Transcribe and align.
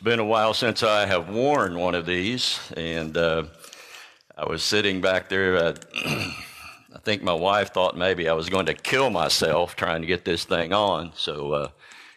been 0.00 0.18
a 0.18 0.24
while 0.24 0.54
since 0.54 0.82
I 0.82 1.04
have 1.06 1.28
worn 1.28 1.78
one 1.78 1.94
of 1.94 2.06
these, 2.06 2.58
and 2.76 3.16
uh, 3.16 3.44
I 4.36 4.46
was 4.46 4.62
sitting 4.62 5.00
back 5.02 5.28
there. 5.28 5.56
Uh, 5.56 5.74
I 6.04 6.98
think 7.04 7.22
my 7.22 7.34
wife 7.34 7.72
thought 7.72 7.96
maybe 7.96 8.28
I 8.28 8.32
was 8.32 8.48
going 8.48 8.66
to 8.66 8.74
kill 8.74 9.10
myself 9.10 9.76
trying 9.76 10.00
to 10.00 10.06
get 10.06 10.24
this 10.24 10.44
thing 10.44 10.72
on. 10.72 11.12
So, 11.14 11.52
uh, 11.52 11.68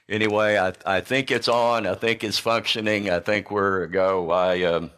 anyway, 0.08 0.58
I, 0.58 0.74
I 0.86 1.02
think 1.02 1.30
it's 1.30 1.50
on. 1.50 1.86
I 1.86 1.96
think 1.96 2.24
it's 2.24 2.40
functioning. 2.40 3.10
I 3.10 3.20
think 3.20 3.52
we're 3.52 3.88
go. 3.88 4.32
I, 4.32 4.64
um, 4.64 4.90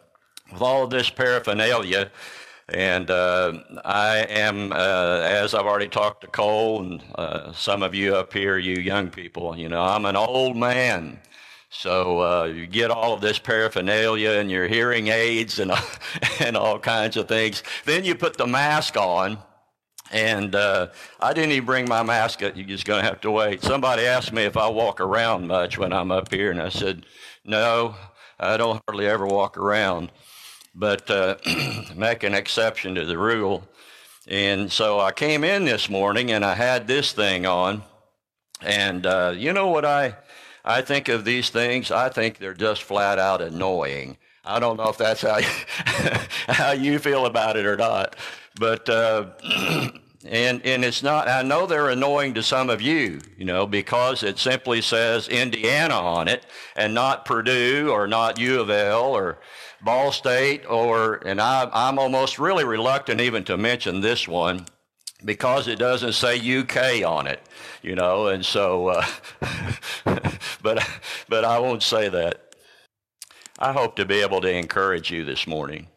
with 0.52 0.62
all 0.62 0.86
this 0.86 1.10
paraphernalia, 1.10 2.12
and 2.68 3.10
uh, 3.10 3.58
I 3.84 4.18
am, 4.28 4.72
uh, 4.72 5.22
as 5.22 5.54
I've 5.54 5.66
already 5.66 5.88
talked 5.88 6.20
to 6.20 6.28
Cole 6.28 6.82
and 6.82 7.54
some 7.54 7.82
of 7.82 7.96
you 7.96 8.14
up 8.14 8.32
here, 8.32 8.58
you 8.58 8.76
young 8.76 9.10
people, 9.10 9.56
you 9.56 9.68
know, 9.68 9.82
I'm 9.82 10.04
an 10.04 10.16
old 10.16 10.56
man. 10.56 11.18
So 11.78 12.20
uh, 12.20 12.44
you 12.44 12.66
get 12.66 12.90
all 12.90 13.12
of 13.12 13.20
this 13.20 13.38
paraphernalia 13.38 14.30
and 14.30 14.50
your 14.50 14.66
hearing 14.66 15.08
aids 15.08 15.58
and, 15.58 15.72
and 16.40 16.56
all 16.56 16.78
kinds 16.78 17.18
of 17.18 17.28
things. 17.28 17.62
Then 17.84 18.04
you 18.04 18.14
put 18.14 18.38
the 18.38 18.46
mask 18.46 18.96
on. 18.96 19.38
And 20.10 20.54
uh, 20.54 20.88
I 21.20 21.34
didn't 21.34 21.50
even 21.52 21.66
bring 21.66 21.88
my 21.88 22.02
mask. 22.02 22.40
You're 22.40 22.52
just 22.52 22.86
going 22.86 23.02
to 23.02 23.08
have 23.08 23.20
to 23.22 23.30
wait. 23.30 23.62
Somebody 23.62 24.06
asked 24.06 24.32
me 24.32 24.44
if 24.44 24.56
I 24.56 24.68
walk 24.68 25.00
around 25.00 25.48
much 25.48 25.76
when 25.76 25.92
I'm 25.92 26.12
up 26.12 26.32
here, 26.32 26.52
and 26.52 26.62
I 26.62 26.68
said, 26.68 27.04
no, 27.44 27.96
I 28.38 28.56
don't 28.56 28.80
hardly 28.88 29.06
ever 29.06 29.26
walk 29.26 29.58
around, 29.58 30.12
but 30.74 31.10
uh, 31.10 31.36
make 31.96 32.22
an 32.22 32.34
exception 32.34 32.94
to 32.94 33.04
the 33.04 33.18
rule. 33.18 33.68
And 34.28 34.70
so 34.70 35.00
I 35.00 35.10
came 35.12 35.42
in 35.42 35.64
this 35.64 35.90
morning 35.90 36.30
and 36.30 36.44
I 36.44 36.54
had 36.54 36.86
this 36.86 37.12
thing 37.12 37.44
on. 37.44 37.82
And 38.62 39.04
uh, 39.04 39.34
you 39.36 39.52
know 39.52 39.68
what 39.68 39.84
I 39.84 40.16
I 40.66 40.82
think 40.82 41.08
of 41.08 41.24
these 41.24 41.48
things, 41.48 41.92
I 41.92 42.08
think 42.08 42.38
they're 42.38 42.52
just 42.52 42.82
flat 42.82 43.20
out 43.20 43.40
annoying. 43.40 44.18
I 44.44 44.58
don't 44.58 44.76
know 44.76 44.88
if 44.88 44.98
that's 44.98 45.22
how 45.22 45.38
you, 45.38 45.46
how 46.48 46.72
you 46.72 46.98
feel 46.98 47.26
about 47.26 47.56
it 47.56 47.66
or 47.66 47.76
not, 47.76 48.16
but 48.58 48.88
uh, 48.88 49.26
and 50.24 50.64
and 50.64 50.84
it's 50.84 51.02
not. 51.02 51.28
I 51.28 51.42
know 51.42 51.66
they're 51.66 51.90
annoying 51.90 52.34
to 52.34 52.42
some 52.42 52.68
of 52.68 52.82
you, 52.82 53.20
you 53.38 53.44
know, 53.44 53.66
because 53.66 54.22
it 54.22 54.38
simply 54.38 54.82
says 54.82 55.28
Indiana 55.28 55.94
on 55.94 56.28
it 56.28 56.46
and 56.74 56.94
not 56.94 57.24
Purdue 57.24 57.90
or 57.92 58.06
not 58.06 58.38
U 58.38 58.60
of 58.60 58.70
L 58.70 59.16
or 59.16 59.38
Ball 59.82 60.10
State 60.10 60.64
or 60.68 61.16
and 61.26 61.40
I, 61.40 61.68
I'm 61.72 61.98
almost 61.98 62.38
really 62.38 62.64
reluctant 62.64 63.20
even 63.20 63.44
to 63.44 63.56
mention 63.56 64.00
this 64.00 64.26
one 64.26 64.66
because 65.24 65.68
it 65.68 65.78
doesn't 65.78 66.12
say 66.12 66.58
UK 66.58 67.04
on 67.04 67.26
it, 67.26 67.40
you 67.82 67.94
know, 67.94 68.28
and 68.28 68.44
so, 68.44 68.88
uh, 68.88 69.06
but, 70.62 70.88
but 71.28 71.44
I 71.44 71.58
won't 71.58 71.82
say 71.82 72.08
that. 72.08 72.54
I 73.58 73.72
hope 73.72 73.96
to 73.96 74.04
be 74.04 74.20
able 74.20 74.40
to 74.42 74.50
encourage 74.50 75.10
you 75.10 75.24
this 75.24 75.46
morning. 75.46 75.88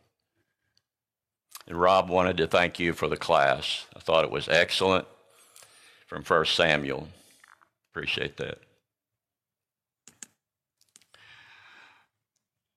And 1.67 1.80
Rob 1.80 2.09
wanted 2.09 2.38
to 2.38 2.48
thank 2.48 2.80
you 2.80 2.94
for 2.94 3.08
the 3.08 3.17
class. 3.17 3.86
I 3.95 4.00
thought 4.00 4.23
it 4.23 4.31
was 4.31 4.48
excellent 4.48 5.06
from 6.08 6.23
1 6.23 6.45
Samuel. 6.45 7.08
Appreciate 7.92 8.38
that. 8.38 8.59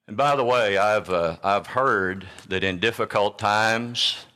And 0.09 0.17
by 0.17 0.37
the 0.37 0.45
way, 0.45 0.77
I've, 0.77 1.09
uh, 1.09 1.37
I've 1.43 1.69
heard 1.69 2.27
that 2.49 2.65
in 2.65 2.81
difficult 2.81 3.39
times, 3.39 4.27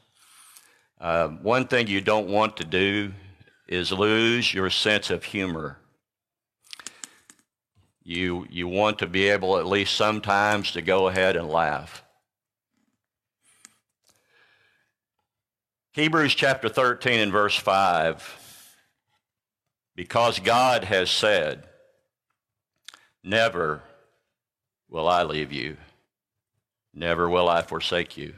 uh, 1.01 1.29
one 1.29 1.67
thing 1.67 1.87
you 1.87 2.01
don't 2.01 2.29
want 2.29 2.57
to 2.57 2.65
do 2.65 3.13
is 3.69 3.93
lose 3.93 4.55
your 4.55 4.71
sense 4.71 5.11
of 5.11 5.25
humor. 5.25 5.79
You, 8.03 8.47
you 8.49 8.69
want 8.69 9.01
to 9.01 9.07
be 9.07 9.29
able, 9.29 9.59
at 9.59 9.67
least 9.67 9.97
sometimes, 9.97 10.73
to 10.73 10.83
go 10.83 11.09
ahead 11.09 11.37
and 11.37 11.49
laugh. 11.49 12.05
Hebrews 15.93 16.35
chapter 16.35 16.69
13 16.69 17.21
and 17.21 17.33
verse 17.33 17.57
5 17.57 18.45
because 19.97 20.39
God 20.39 20.85
has 20.85 21.11
said, 21.11 21.67
Never 23.25 23.83
will 24.89 25.09
I 25.09 25.25
leave 25.25 25.53
you, 25.53 25.79
never 26.95 27.29
will 27.29 27.49
I 27.49 27.63
forsake 27.63 28.17
you. 28.17 28.35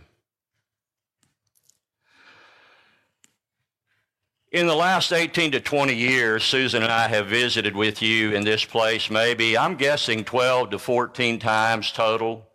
In 4.50 4.66
the 4.66 4.74
last 4.74 5.12
18 5.12 5.52
to 5.52 5.60
20 5.60 5.94
years, 5.94 6.42
Susan 6.42 6.82
and 6.82 6.90
I 6.90 7.08
have 7.08 7.26
visited 7.26 7.76
with 7.76 8.00
you 8.00 8.32
in 8.32 8.44
this 8.44 8.64
place 8.64 9.10
maybe, 9.10 9.58
I'm 9.58 9.74
guessing 9.74 10.24
12 10.24 10.70
to 10.70 10.78
14 10.78 11.38
times 11.38 11.92
total. 11.92 12.48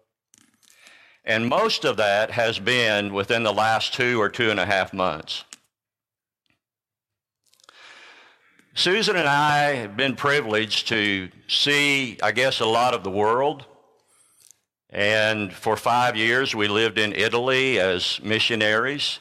And 1.24 1.48
most 1.48 1.86
of 1.86 1.98
that 1.98 2.32
has 2.32 2.58
been 2.58 3.14
within 3.14 3.44
the 3.44 3.54
last 3.54 3.94
two 3.94 4.20
or 4.20 4.30
two 4.30 4.50
and 4.50 4.60
a 4.60 4.66
half 4.66 4.92
months. 4.92 5.44
Susan 8.74 9.16
and 9.16 9.30
I 9.30 9.76
have 9.76 9.96
been 9.96 10.16
privileged 10.16 10.88
to 10.88 11.30
see, 11.48 12.18
I 12.24 12.32
guess, 12.32 12.60
a 12.60 12.66
lot 12.66 12.96
of 12.96 13.04
the 13.04 13.12
world. 13.12 13.66
And 14.90 15.54
for 15.54 15.78
five 15.78 16.18
years, 16.18 16.56
we 16.56 16.68
lived 16.68 16.98
in 16.98 17.14
Italy 17.14 17.80
as 17.80 18.20
missionaries. 18.24 19.20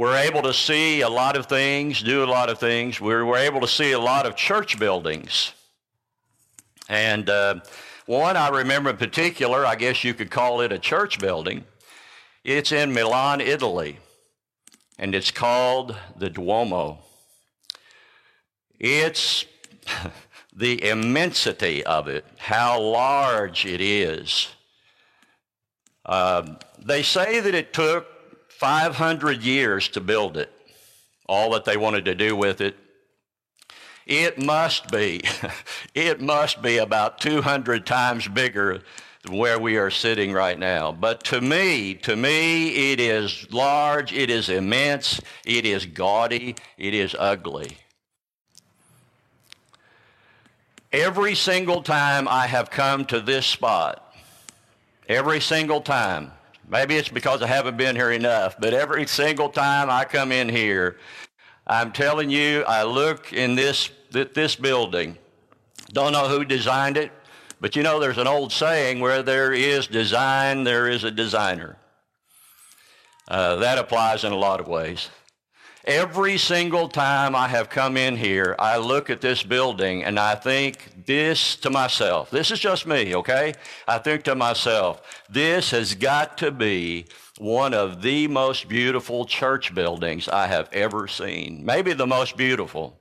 We're 0.00 0.16
able 0.16 0.40
to 0.44 0.54
see 0.54 1.02
a 1.02 1.10
lot 1.10 1.36
of 1.36 1.44
things, 1.44 2.02
do 2.02 2.24
a 2.24 2.30
lot 2.38 2.48
of 2.48 2.58
things. 2.58 3.02
We're, 3.02 3.22
we're 3.22 3.36
able 3.36 3.60
to 3.60 3.68
see 3.68 3.92
a 3.92 3.98
lot 3.98 4.24
of 4.24 4.34
church 4.34 4.78
buildings. 4.78 5.52
And 6.88 7.28
uh, 7.28 7.56
one 8.06 8.34
I 8.34 8.48
remember 8.48 8.88
in 8.88 8.96
particular, 8.96 9.66
I 9.66 9.74
guess 9.74 10.02
you 10.02 10.14
could 10.14 10.30
call 10.30 10.62
it 10.62 10.72
a 10.72 10.78
church 10.78 11.18
building. 11.18 11.64
It's 12.44 12.72
in 12.72 12.94
Milan, 12.94 13.42
Italy, 13.42 13.98
and 14.98 15.14
it's 15.14 15.30
called 15.30 15.94
the 16.16 16.30
Duomo. 16.30 17.00
It's 18.78 19.44
the 20.56 20.82
immensity 20.82 21.84
of 21.84 22.08
it, 22.08 22.24
how 22.38 22.80
large 22.80 23.66
it 23.66 23.82
is. 23.82 24.48
Uh, 26.06 26.54
they 26.82 27.02
say 27.02 27.40
that 27.40 27.54
it 27.54 27.74
took 27.74 28.09
500 28.60 29.42
years 29.42 29.88
to 29.88 30.02
build 30.02 30.36
it, 30.36 30.52
all 31.24 31.52
that 31.52 31.64
they 31.64 31.78
wanted 31.78 32.04
to 32.04 32.14
do 32.14 32.36
with 32.36 32.60
it. 32.60 32.76
It 34.06 34.38
must 34.38 34.90
be, 34.90 35.22
it 35.94 36.20
must 36.20 36.60
be 36.60 36.76
about 36.76 37.20
200 37.20 37.86
times 37.86 38.28
bigger 38.28 38.82
than 39.22 39.38
where 39.38 39.58
we 39.58 39.78
are 39.78 39.88
sitting 39.88 40.34
right 40.34 40.58
now. 40.58 40.92
But 40.92 41.24
to 41.24 41.40
me, 41.40 41.94
to 42.02 42.14
me, 42.14 42.92
it 42.92 43.00
is 43.00 43.50
large, 43.50 44.12
it 44.12 44.28
is 44.28 44.50
immense, 44.50 45.22
it 45.46 45.64
is 45.64 45.86
gaudy, 45.86 46.54
it 46.76 46.92
is 46.92 47.16
ugly. 47.18 47.78
Every 50.92 51.34
single 51.34 51.82
time 51.82 52.28
I 52.28 52.46
have 52.46 52.70
come 52.70 53.06
to 53.06 53.22
this 53.22 53.46
spot, 53.46 54.14
every 55.08 55.40
single 55.40 55.80
time, 55.80 56.32
Maybe 56.70 56.94
it's 56.94 57.08
because 57.08 57.42
I 57.42 57.48
haven't 57.48 57.76
been 57.76 57.96
here 57.96 58.12
enough, 58.12 58.54
but 58.60 58.72
every 58.72 59.04
single 59.04 59.48
time 59.48 59.90
I 59.90 60.04
come 60.04 60.30
in 60.30 60.48
here, 60.48 60.98
I'm 61.66 61.90
telling 61.90 62.30
you, 62.30 62.62
I 62.62 62.84
look 62.84 63.32
in 63.32 63.56
this, 63.56 63.90
this 64.12 64.54
building. 64.54 65.18
Don't 65.92 66.12
know 66.12 66.28
who 66.28 66.44
designed 66.44 66.96
it, 66.96 67.10
but 67.60 67.74
you 67.74 67.82
know 67.82 67.98
there's 67.98 68.18
an 68.18 68.28
old 68.28 68.52
saying 68.52 69.00
where 69.00 69.20
there 69.20 69.52
is 69.52 69.88
design, 69.88 70.62
there 70.62 70.88
is 70.88 71.02
a 71.02 71.10
designer. 71.10 71.76
Uh, 73.26 73.56
that 73.56 73.78
applies 73.78 74.22
in 74.22 74.30
a 74.30 74.36
lot 74.36 74.60
of 74.60 74.68
ways. 74.68 75.10
Every 75.84 76.36
single 76.36 76.88
time 76.88 77.34
I 77.34 77.48
have 77.48 77.70
come 77.70 77.96
in 77.96 78.16
here, 78.16 78.54
I 78.58 78.76
look 78.76 79.08
at 79.08 79.22
this 79.22 79.42
building 79.42 80.04
and 80.04 80.18
I 80.18 80.34
think 80.34 81.06
this 81.06 81.56
to 81.56 81.70
myself. 81.70 82.30
This 82.30 82.50
is 82.50 82.58
just 82.58 82.86
me, 82.86 83.14
okay? 83.16 83.54
I 83.88 83.98
think 83.98 84.24
to 84.24 84.34
myself, 84.34 85.00
this 85.30 85.70
has 85.70 85.94
got 85.94 86.36
to 86.38 86.50
be 86.50 87.06
one 87.38 87.72
of 87.72 88.02
the 88.02 88.28
most 88.28 88.68
beautiful 88.68 89.24
church 89.24 89.74
buildings 89.74 90.28
I 90.28 90.48
have 90.48 90.68
ever 90.72 91.08
seen. 91.08 91.64
Maybe 91.64 91.94
the 91.94 92.06
most 92.06 92.36
beautiful. 92.36 92.98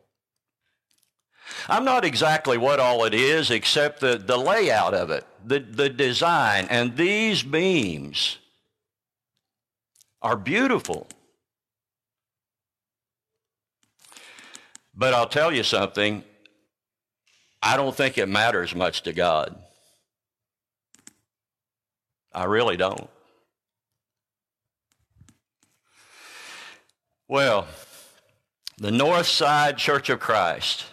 I'm 1.67 1.83
not 1.83 2.05
exactly 2.05 2.57
what 2.57 2.79
all 2.79 3.03
it 3.03 3.13
is, 3.13 3.51
except 3.51 3.99
the, 3.99 4.17
the 4.17 4.37
layout 4.37 4.93
of 4.93 5.11
it, 5.11 5.25
the, 5.43 5.59
the 5.59 5.89
design. 5.89 6.67
And 6.69 6.95
these 6.95 7.43
beams 7.43 8.37
are 10.21 10.37
beautiful. 10.37 11.07
But 14.99 15.13
I'll 15.13 15.29
tell 15.29 15.53
you 15.53 15.63
something, 15.63 16.25
I 17.63 17.77
don't 17.77 17.95
think 17.95 18.17
it 18.17 18.27
matters 18.27 18.75
much 18.75 19.03
to 19.03 19.13
God. 19.13 19.57
I 22.33 22.43
really 22.43 22.75
don't. 22.75 23.09
Well, 27.29 27.65
the 28.77 28.91
North 28.91 29.27
Side 29.27 29.77
Church 29.77 30.09
of 30.09 30.19
Christ. 30.19 30.85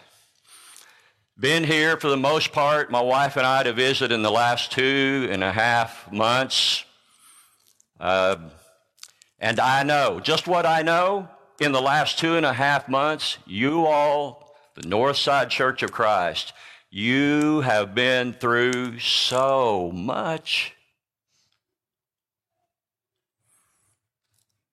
Been 1.37 1.65
here 1.65 1.97
for 1.97 2.09
the 2.09 2.17
most 2.17 2.53
part, 2.53 2.93
my 2.93 3.01
wife 3.01 3.37
and 3.37 3.45
I 3.45 3.65
to 3.65 3.73
visit 3.73 4.13
in 4.13 4.23
the 4.23 4.31
last 4.31 4.71
two 4.71 5.27
and 5.33 5.43
a 5.43 5.51
half 5.51 6.13
months. 6.13 6.85
Uh, 7.99 8.37
and 9.41 9.59
I 9.59 9.83
know, 9.83 10.21
just 10.21 10.47
what 10.47 10.65
I 10.65 10.83
know, 10.83 11.29
in 11.61 11.73
the 11.73 11.81
last 11.81 12.19
two 12.19 12.37
and 12.37 12.47
a 12.47 12.53
half 12.53 12.89
months, 12.89 13.39
you 13.47 13.87
all, 13.87 14.55
the 14.75 14.83
Northside 14.83 15.49
Church 15.49 15.83
of 15.83 15.93
Christ, 15.93 16.53
you 16.91 17.63
have 17.63 17.95
been 17.95 18.33
through 18.33 18.99
so 18.99 19.91
much. 19.93 20.75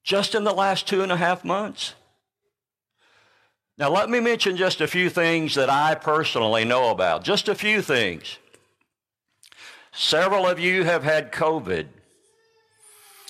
Just 0.03 0.35
in 0.35 0.43
the 0.43 0.53
last 0.53 0.87
two 0.87 1.01
and 1.01 1.11
a 1.11 1.17
half 1.17 1.45
months. 1.45 1.93
Now, 3.77 3.89
let 3.89 4.09
me 4.09 4.19
mention 4.19 4.55
just 4.57 4.81
a 4.81 4.87
few 4.87 5.09
things 5.09 5.55
that 5.55 5.69
I 5.69 5.95
personally 5.95 6.63
know 6.63 6.91
about. 6.91 7.23
Just 7.23 7.49
a 7.49 7.55
few 7.55 7.81
things. 7.81 8.37
Several 9.91 10.45
of 10.45 10.59
you 10.59 10.83
have 10.83 11.03
had 11.03 11.31
COVID. 11.31 11.87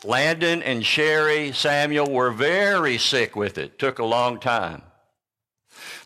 Landon 0.05 0.61
and 0.61 0.85
Sherry 0.85 1.51
Samuel 1.51 2.11
were 2.11 2.31
very 2.31 2.97
sick 2.97 3.35
with 3.35 3.57
it. 3.57 3.79
Took 3.79 3.99
a 3.99 4.05
long 4.05 4.39
time. 4.39 4.81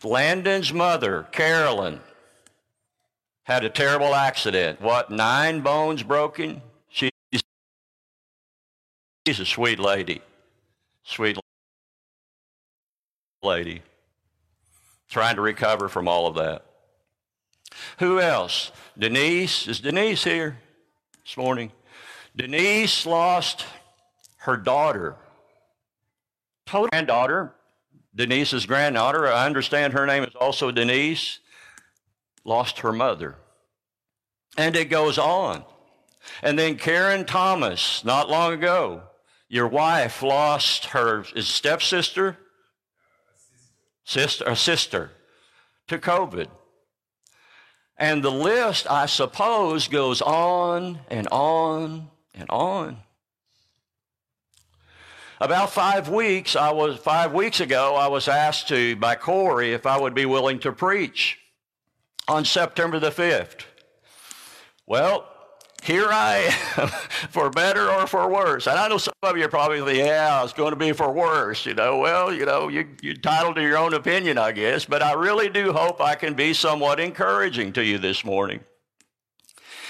Landon's 0.02 0.72
mother, 0.72 1.26
Carolyn, 1.32 2.00
had 3.44 3.64
a 3.64 3.70
terrible 3.70 4.14
accident. 4.14 4.80
What, 4.80 5.10
nine 5.10 5.60
bones 5.60 6.02
broken? 6.02 6.62
She's, 6.88 7.10
she's 9.26 9.40
a 9.40 9.46
sweet 9.46 9.78
lady. 9.78 10.22
Sweet 11.02 11.38
lady 13.42 13.82
trying 15.08 15.36
to 15.36 15.40
recover 15.40 15.88
from 15.88 16.06
all 16.06 16.26
of 16.26 16.34
that. 16.34 16.64
Who 17.98 18.20
else? 18.20 18.70
Denise. 18.98 19.66
Is 19.66 19.80
Denise 19.80 20.24
here 20.24 20.58
this 21.24 21.36
morning? 21.36 21.72
Denise 22.36 23.06
lost 23.06 23.64
her 24.48 24.56
daughter, 24.56 25.14
total 26.64 26.88
granddaughter, 26.88 27.54
Denise's 28.14 28.64
granddaughter. 28.64 29.28
I 29.28 29.44
understand 29.44 29.92
her 29.92 30.06
name 30.06 30.24
is 30.24 30.34
also 30.34 30.70
Denise. 30.70 31.38
Lost 32.44 32.78
her 32.78 32.92
mother. 32.92 33.36
And 34.56 34.74
it 34.74 34.86
goes 34.86 35.18
on. 35.18 35.64
And 36.42 36.58
then 36.58 36.76
Karen 36.76 37.26
Thomas, 37.26 38.02
not 38.06 38.30
long 38.30 38.54
ago, 38.54 39.02
your 39.50 39.68
wife 39.68 40.22
lost 40.22 40.86
her 40.86 41.24
stepsister 41.24 42.38
sister, 44.04 44.44
a 44.46 44.56
sister 44.56 45.10
to 45.88 45.98
COVID. 45.98 46.48
And 47.98 48.24
the 48.24 48.32
list, 48.32 48.90
I 48.90 49.04
suppose, 49.04 49.88
goes 49.88 50.22
on 50.22 51.00
and 51.10 51.28
on 51.28 52.08
and 52.34 52.48
on. 52.48 53.02
About 55.40 55.70
five 55.70 56.08
weeks, 56.08 56.56
I 56.56 56.72
was 56.72 56.98
five 56.98 57.32
weeks 57.32 57.60
ago, 57.60 57.94
I 57.94 58.08
was 58.08 58.26
asked 58.26 58.68
to 58.68 58.96
by 58.96 59.14
Corey 59.14 59.72
if 59.72 59.86
I 59.86 59.98
would 59.98 60.14
be 60.14 60.26
willing 60.26 60.58
to 60.60 60.72
preach 60.72 61.38
on 62.26 62.44
September 62.44 62.98
the 62.98 63.10
5th. 63.10 63.62
Well, 64.84 65.28
here 65.82 66.08
I 66.10 66.52
am, 66.76 66.88
for 67.30 67.50
better 67.50 67.88
or 67.88 68.08
for 68.08 68.28
worse. 68.28 68.66
And 68.66 68.78
I 68.78 68.88
know 68.88 68.98
some 68.98 69.14
of 69.22 69.36
you 69.36 69.44
are 69.44 69.48
probably 69.48 69.78
thinking, 69.78 70.06
yeah, 70.06 70.42
it's 70.42 70.52
going 70.52 70.70
to 70.70 70.76
be 70.76 70.92
for 70.92 71.12
worse. 71.12 71.64
You 71.66 71.74
know, 71.74 71.98
well, 71.98 72.32
you 72.32 72.44
know, 72.44 72.68
you, 72.68 72.88
you're 73.00 73.14
entitled 73.14 73.54
to 73.56 73.62
your 73.62 73.78
own 73.78 73.94
opinion, 73.94 74.38
I 74.38 74.50
guess. 74.50 74.86
But 74.86 75.02
I 75.02 75.12
really 75.12 75.48
do 75.48 75.72
hope 75.72 76.00
I 76.00 76.16
can 76.16 76.34
be 76.34 76.52
somewhat 76.52 76.98
encouraging 76.98 77.72
to 77.74 77.84
you 77.84 77.98
this 77.98 78.24
morning. 78.24 78.60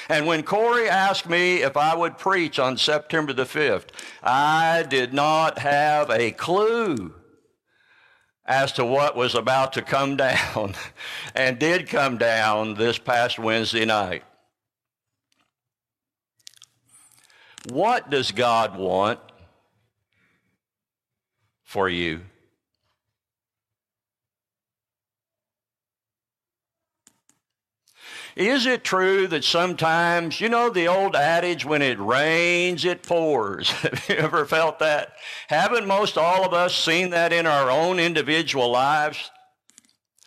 And 0.09 0.27
when 0.27 0.43
Corey 0.43 0.89
asked 0.89 1.29
me 1.29 1.63
if 1.63 1.77
I 1.77 1.95
would 1.95 2.17
preach 2.17 2.59
on 2.59 2.79
September 2.79 3.33
the 3.33 3.45
5th, 3.45 3.89
I 4.23 4.85
did 4.89 5.13
not 5.13 5.59
have 5.59 6.11
a 6.11 6.31
clue 6.31 7.15
as 8.47 8.73
to 8.73 8.85
what 8.85 9.15
was 9.15 9.35
about 9.35 9.75
to 9.75 9.83
come 9.83 10.17
down 10.17 10.75
and 11.35 11.59
did 11.59 11.89
come 11.89 12.17
down 12.17 12.75
this 12.75 12.99
past 12.99 13.39
Wednesday 13.39 13.85
night. 13.85 14.25
What 17.71 18.09
does 18.09 18.33
God 18.33 18.79
want 18.79 19.21
for 21.65 21.89
you? 21.89 22.23
Is 28.39 28.67
it 28.67 28.85
true 28.85 29.27
that 29.27 29.43
sometimes, 29.43 30.41
you 30.41 30.49
know, 30.49 30.71
the 30.71 30.87
old 30.87 31.17
adage, 31.17 31.65
when 31.65 31.83
it 31.83 31.99
rains, 31.99 32.85
it 32.85 33.03
pours? 33.03 33.69
Have 33.73 34.05
you 34.09 34.15
ever 34.15 34.47
felt 34.47 34.79
that? 34.79 35.15
Haven't 35.49 35.89
most 35.89 36.17
all 36.17 36.45
of 36.45 36.55
us 36.55 36.73
seen 36.73 37.11
that 37.11 37.33
in 37.33 37.49
our 37.49 37.69
own 37.69 37.99
individual 37.99 38.71
lives? 38.71 39.33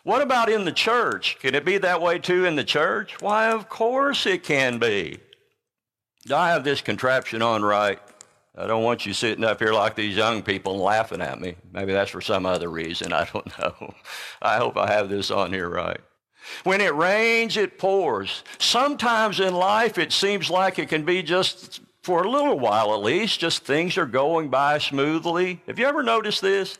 What 0.03 0.21
about 0.21 0.49
in 0.49 0.65
the 0.65 0.73
church? 0.73 1.37
Can 1.39 1.55
it 1.55 1.63
be 1.63 1.77
that 1.77 2.01
way 2.01 2.19
too 2.19 2.43
in 2.43 2.57
the 2.57 2.65
church? 2.65 3.15
Why, 3.21 3.49
of 3.49 3.69
course 3.69 4.25
it 4.25 4.43
can 4.43 4.77
be. 4.77 5.19
Do 6.25 6.35
I 6.35 6.49
have 6.49 6.65
this 6.65 6.81
contraption 6.81 7.41
on 7.41 7.63
right. 7.63 7.99
I 8.57 8.67
don't 8.67 8.83
want 8.83 9.05
you 9.05 9.13
sitting 9.13 9.45
up 9.45 9.59
here 9.59 9.71
like 9.71 9.95
these 9.95 10.17
young 10.17 10.43
people 10.43 10.77
laughing 10.77 11.21
at 11.21 11.39
me. 11.39 11.55
Maybe 11.71 11.93
that's 11.93 12.11
for 12.11 12.19
some 12.19 12.45
other 12.45 12.67
reason. 12.67 13.13
I 13.13 13.23
don't 13.31 13.57
know. 13.57 13.93
I 14.41 14.57
hope 14.57 14.75
I 14.75 14.91
have 14.91 15.07
this 15.07 15.31
on 15.31 15.53
here 15.53 15.69
right. 15.69 16.01
When 16.63 16.81
it 16.81 16.93
rains, 16.93 17.57
it 17.57 17.77
pours. 17.77 18.43
Sometimes 18.59 19.39
in 19.39 19.53
life, 19.53 19.97
it 19.97 20.11
seems 20.11 20.49
like 20.49 20.79
it 20.79 20.89
can 20.89 21.05
be 21.05 21.23
just 21.23 21.81
for 22.03 22.23
a 22.23 22.29
little 22.29 22.57
while 22.57 22.93
at 22.93 23.01
least, 23.01 23.39
just 23.39 23.63
things 23.63 23.97
are 23.97 24.07
going 24.07 24.49
by 24.49 24.79
smoothly. 24.79 25.61
Have 25.67 25.77
you 25.77 25.85
ever 25.85 26.01
noticed 26.01 26.41
this? 26.41 26.79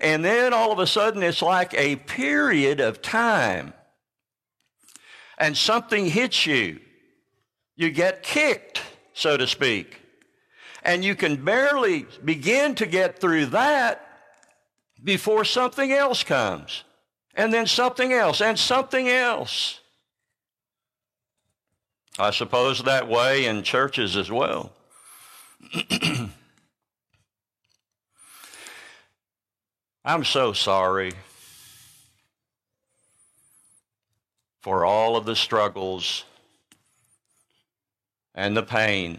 And 0.00 0.24
then 0.24 0.52
all 0.54 0.70
of 0.70 0.78
a 0.78 0.86
sudden, 0.86 1.22
it's 1.22 1.42
like 1.42 1.74
a 1.74 1.96
period 1.96 2.80
of 2.80 3.02
time, 3.02 3.72
and 5.38 5.56
something 5.56 6.06
hits 6.06 6.46
you 6.46 6.78
you 7.80 7.90
get 7.90 8.22
kicked, 8.22 8.82
so 9.14 9.38
to 9.38 9.46
speak. 9.46 10.02
And 10.82 11.02
you 11.02 11.14
can 11.14 11.42
barely 11.42 12.04
begin 12.22 12.74
to 12.74 12.84
get 12.84 13.18
through 13.18 13.46
that 13.46 14.06
before 15.02 15.46
something 15.46 15.90
else 15.90 16.22
comes. 16.22 16.84
And 17.40 17.52
then 17.54 17.66
something 17.66 18.12
else, 18.12 18.42
and 18.42 18.58
something 18.58 19.08
else. 19.08 19.80
I 22.18 22.32
suppose 22.32 22.82
that 22.82 23.08
way 23.08 23.46
in 23.46 23.62
churches 23.62 24.14
as 24.14 24.30
well. 24.30 24.72
I'm 30.04 30.22
so 30.24 30.52
sorry 30.52 31.14
for 34.60 34.84
all 34.84 35.16
of 35.16 35.24
the 35.24 35.34
struggles 35.34 36.26
and 38.34 38.54
the 38.54 38.62
pain 38.62 39.18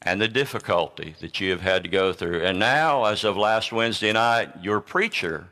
and 0.00 0.22
the 0.22 0.28
difficulty 0.28 1.16
that 1.20 1.38
you 1.38 1.50
have 1.50 1.60
had 1.60 1.82
to 1.82 1.90
go 1.90 2.14
through. 2.14 2.40
And 2.40 2.58
now, 2.58 3.04
as 3.04 3.24
of 3.24 3.36
last 3.36 3.72
Wednesday 3.72 4.14
night, 4.14 4.62
your 4.62 4.80
preacher, 4.80 5.48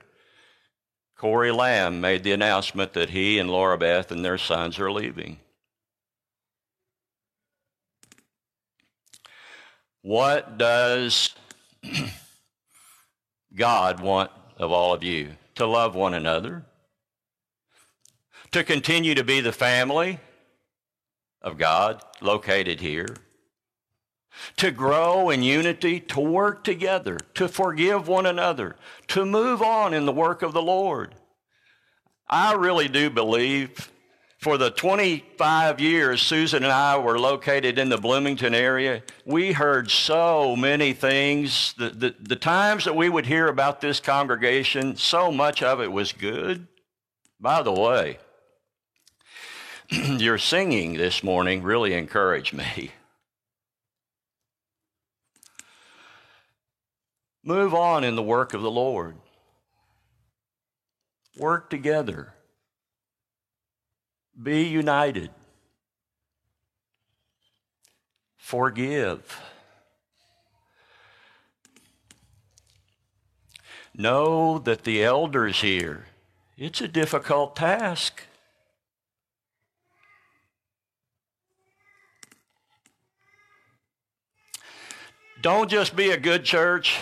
Corey 1.25 1.53
Lamb, 1.53 2.03
made 2.03 2.23
the 2.23 2.33
announcement 2.33 2.93
that 2.93 3.09
he 3.09 3.39
and 3.39 3.51
Laura 3.51 3.79
Beth 3.79 4.13
and 4.13 4.23
their 4.23 4.37
sons 4.37 4.79
are 4.79 4.93
leaving. 4.93 5.39
What 10.03 10.59
does 10.59 11.35
God 13.55 14.01
want 14.01 14.33
of 14.59 14.71
all 14.71 14.93
of 14.93 15.03
you? 15.03 15.31
To 15.55 15.65
love 15.65 15.95
one 15.95 16.13
another, 16.13 16.67
to 18.51 18.63
continue 18.63 19.15
to 19.15 19.25
be 19.25 19.41
the 19.41 19.51
family 19.51 20.21
of 21.41 21.57
God 21.57 22.03
located 22.21 22.81
here, 22.81 23.17
to 24.57 24.71
grow 24.71 25.31
in 25.31 25.43
unity, 25.43 26.01
to 26.01 26.21
work 26.21 26.65
together, 26.65 27.19
to 27.35 27.49
forgive 27.49 28.09
one 28.09 28.27
another, 28.27 28.77
to 29.09 29.25
move 29.25 29.63
on 29.63 29.95
in 29.95 30.07
the 30.07 30.13
work 30.13 30.43
of 30.43 30.53
the 30.53 30.63
Lord. 30.63 31.15
I 32.29 32.55
really 32.55 32.89
do 32.89 33.11
believe 33.11 33.91
for 34.45 34.59
the 34.59 34.71
25 34.71 35.81
years 35.81 36.21
Susan 36.21 36.65
and 36.65 36.73
I 36.73 36.99
were 36.99 37.19
located 37.19 37.79
in 37.79 37.89
the 37.89 37.97
Bloomington 37.97 38.55
area, 38.55 39.03
we 39.25 39.53
heard 39.53 39.91
so 39.91 40.55
many 40.55 40.93
things. 40.93 41.73
The, 41.79 41.89
the, 41.89 42.15
the, 42.21 42.37
times 42.37 42.85
that 42.85 42.95
we 42.95 43.09
would 43.09 43.25
hear 43.25 43.49
about 43.49 43.81
this 43.81 44.01
congregation, 44.01 44.97
so 44.97 45.33
much 45.33 45.63
of 45.63 45.81
it 45.81 45.91
was 45.91 46.13
good. 46.13 46.67
By 47.41 47.63
the 47.63 47.73
way, 47.73 48.19
your 49.89 50.37
singing 50.37 50.99
this 50.99 51.25
morning 51.25 51.63
really 51.63 51.95
encouraged 51.95 52.53
me. 52.53 52.91
Move 57.45 57.75
on 57.75 58.05
in 58.05 58.17
the 58.17 58.23
work 58.23 58.55
of 58.55 58.63
the 58.63 58.71
Lord. 58.71 59.17
Work 61.37 61.69
together. 61.69 62.33
Be 64.41 64.63
united. 64.65 65.31
Forgive. 68.39 69.41
Know 73.95 74.59
that 74.59 74.85
the 74.85 75.05
elders 75.05 75.61
here, 75.61 76.07
it's 76.57 76.81
a 76.81 76.89
difficult 76.89 77.55
task. 77.57 78.23
Don't 85.41 85.71
just 85.71 85.95
be 85.95 86.11
a 86.11 86.17
good 86.17 86.45
church, 86.45 86.99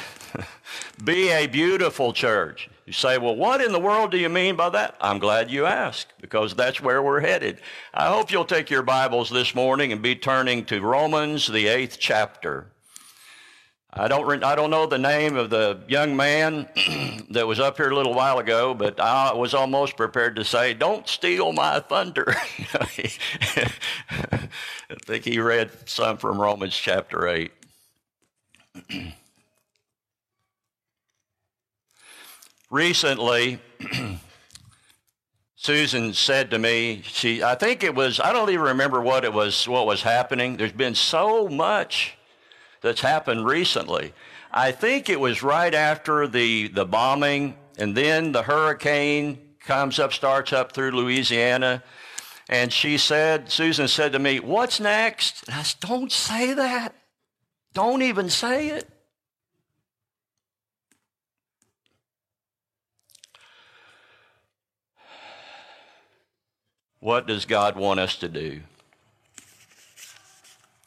be 1.05 1.31
a 1.31 1.47
beautiful 1.47 2.13
church. 2.13 2.69
You 2.87 2.93
say, 2.93 3.17
well, 3.19 3.37
what 3.37 3.61
in 3.61 3.73
the 3.73 3.79
world 3.79 4.11
do 4.11 4.19
you 4.19 4.29
mean 4.29 4.57
by 4.57 4.69
that? 4.71 4.97
I'm 5.01 5.19
glad 5.19 5.51
you 5.51 5.67
asked 5.67 6.13
because 6.21 6.55
that's 6.55 6.81
where 6.81 7.03
we're 7.03 7.21
headed. 7.21 7.61
I 7.95 8.09
hope 8.09 8.33
you'll 8.33 8.45
take 8.45 8.71
your 8.71 8.83
Bibles 8.83 9.31
this 9.31 9.55
morning 9.55 9.93
and 9.93 10.03
be 10.03 10.17
turning 10.17 10.65
to 10.67 10.81
Romans, 10.81 11.47
the 11.47 11.69
eighth 11.69 11.99
chapter. 12.01 12.67
I 13.95 14.09
don't, 14.09 14.43
I 14.43 14.55
don't 14.55 14.71
know 14.71 14.87
the 14.87 14.99
name 14.99 15.37
of 15.37 15.51
the 15.51 15.79
young 15.87 16.17
man 16.17 16.67
that 17.31 17.47
was 17.47 17.61
up 17.61 17.77
here 17.77 17.91
a 17.91 17.95
little 17.95 18.15
while 18.15 18.39
ago, 18.39 18.73
but 18.73 18.99
I 18.99 19.35
was 19.35 19.53
almost 19.53 19.97
prepared 19.97 20.35
to 20.37 20.45
say, 20.45 20.73
Don't 20.73 21.07
steal 21.07 21.53
my 21.53 21.79
thunder. 21.81 22.25
I 22.75 23.11
think 25.05 25.25
he 25.25 25.39
read 25.39 25.71
some 25.85 26.17
from 26.17 26.41
Romans 26.41 26.75
chapter 26.75 27.29
8. 27.29 27.53
Recently, 32.73 33.59
Susan 35.57 36.15
said 36.15 36.51
to 36.53 36.59
me, 36.59 37.03
she, 37.05 37.43
I 37.43 37.55
think 37.55 37.85
it 37.85 37.95
was, 37.95 38.19
I 38.19 38.33
don't 38.33 38.49
even 38.49 38.65
remember 38.65 39.03
what 39.03 39.27
it 39.27 39.33
was, 39.35 39.69
what 39.69 39.87
was 39.87 40.01
happening. 40.01 40.57
There's 40.57 40.73
been 40.73 40.95
so 40.95 41.51
much 41.51 42.17
that's 42.81 43.03
happened 43.03 43.45
recently. 43.45 44.15
I 44.51 44.73
think 44.73 45.11
it 45.11 45.21
was 45.21 45.43
right 45.43 45.75
after 45.75 46.27
the, 46.27 46.69
the 46.69 46.87
bombing, 46.87 47.59
and 47.77 47.95
then 47.95 48.33
the 48.33 48.43
hurricane 48.43 49.39
comes 49.61 49.99
up, 49.99 50.15
starts 50.15 50.55
up 50.55 50.73
through 50.73 50.93
Louisiana. 50.93 51.83
And 52.49 52.73
she 52.73 52.97
said, 52.97 53.51
Susan 53.51 53.87
said 53.87 54.13
to 54.13 54.19
me, 54.19 54.41
What's 54.41 54.81
next? 54.81 55.47
And 55.47 55.57
I 55.57 55.63
said, 55.63 55.81
Don't 55.81 56.11
say 56.11 56.55
that. 56.55 56.95
Don't 57.75 58.01
even 58.01 58.31
say 58.31 58.69
it. 58.69 58.89
What 67.03 67.27
does 67.27 67.47
God 67.47 67.75
want 67.75 67.99
us 67.99 68.15
to 68.19 68.29
do? 68.29 68.61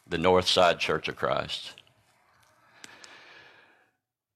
The 0.08 0.16
Northside 0.16 0.80
Church 0.80 1.10
of 1.10 1.18
Christ. 1.18 1.74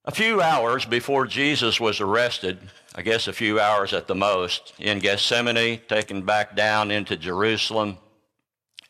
A 0.03 0.11
few 0.11 0.41
hours 0.41 0.83
before 0.83 1.25
Jesus 1.25 1.79
was 1.79 2.01
arrested, 2.01 2.59
I 2.95 3.01
guess 3.01 3.29
a 3.29 3.33
few 3.33 3.61
hours 3.61 3.93
at 3.93 4.07
the 4.07 4.15
most, 4.15 4.73
in 4.77 4.99
Gethsemane, 4.99 5.79
taken 5.87 6.23
back 6.23 6.53
down 6.53 6.91
into 6.91 7.15
Jerusalem, 7.15 7.97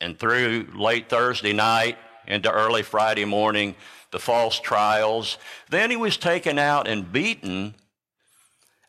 and 0.01 0.17
through 0.17 0.69
late 0.73 1.09
Thursday 1.09 1.53
night 1.53 1.95
into 2.25 2.51
early 2.51 2.81
Friday 2.81 3.25
morning, 3.25 3.75
the 4.09 4.17
false 4.17 4.59
trials. 4.59 5.37
Then 5.69 5.91
he 5.91 5.95
was 5.95 6.17
taken 6.17 6.57
out 6.57 6.87
and 6.87 7.13
beaten. 7.13 7.75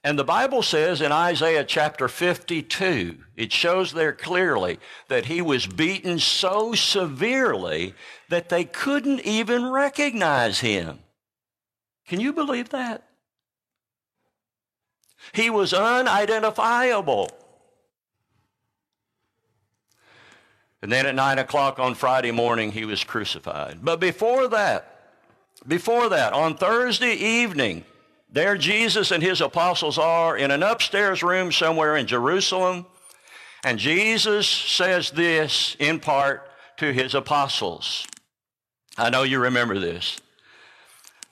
And 0.03 0.19
the 0.19 0.25
Bible 0.25 0.63
says 0.63 1.03
in 1.03 1.13
Isaiah 1.13 1.65
chapter 1.65 2.09
52, 2.09 3.19
it 3.37 3.53
shows 3.53 3.93
there 3.93 4.15
clearly 4.15 4.79
that 5.09 5.27
he 5.27 5.43
was 5.43 5.67
beaten 5.67 6.19
so 6.19 6.75
severely 6.75 7.95
that 8.31 8.49
they 8.49 8.65
couldn't 8.65 9.21
even 9.21 9.71
recognize 9.71 10.61
him. 10.61 11.01
Can 12.09 12.19
you 12.19 12.33
believe 12.33 12.71
that? 12.71 13.07
He 15.33 15.51
was 15.51 15.75
unidentifiable. 15.75 17.29
And 20.81 20.91
then 20.91 21.05
at 21.05 21.15
nine 21.15 21.39
o'clock 21.39 21.79
on 21.79 21.95
Friday 21.95 22.31
morning, 22.31 22.73
he 22.73 22.87
was 22.87 23.05
crucified. 23.05 23.81
But 23.83 24.01
before 24.01 24.49
that, 24.49 25.19
before 25.69 26.09
that, 26.09 26.33
on 26.33 26.57
Thursday 26.57 27.13
evening, 27.13 27.85
there 28.33 28.57
Jesus 28.57 29.11
and 29.11 29.23
his 29.23 29.41
apostles 29.41 29.99
are 29.99 30.37
in 30.37 30.51
an 30.51 30.63
upstairs 30.63 31.23
room 31.23 31.51
somewhere 31.51 31.97
in 31.97 32.07
Jerusalem. 32.07 32.87
And 33.65 33.79
Jesus 33.79 34.47
says 34.47 35.11
this 35.11 35.77
in 35.79 36.01
part 36.01 36.49
to 36.79 36.93
his 36.93 37.15
apostles. 37.15 38.07
I 38.97 39.11
know 39.11 39.23
you 39.23 39.41
remember 39.41 39.79
this. 39.79 40.19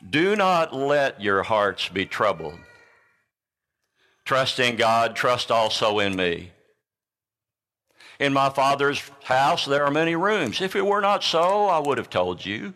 Do 0.09 0.37
not 0.37 0.75
let 0.75 1.21
your 1.21 1.43
hearts 1.43 1.88
be 1.88 2.05
troubled. 2.05 2.59
Trust 4.25 4.61
in 4.61 4.76
God, 4.76 5.17
trust 5.17 5.50
also 5.50 6.00
in 6.00 6.14
me. 6.14 6.52
In 8.21 8.33
my 8.33 8.50
Father's 8.50 9.00
house 9.25 9.64
there 9.64 9.85
are 9.85 9.90
many 9.90 10.17
rooms. 10.17 10.61
If 10.61 10.76
it 10.76 10.85
were 10.85 11.00
not 11.00 11.23
so, 11.23 11.67
I 11.67 11.78
would 11.78 11.99
have 11.99 12.11
told 12.11 12.45
you. 12.45 12.75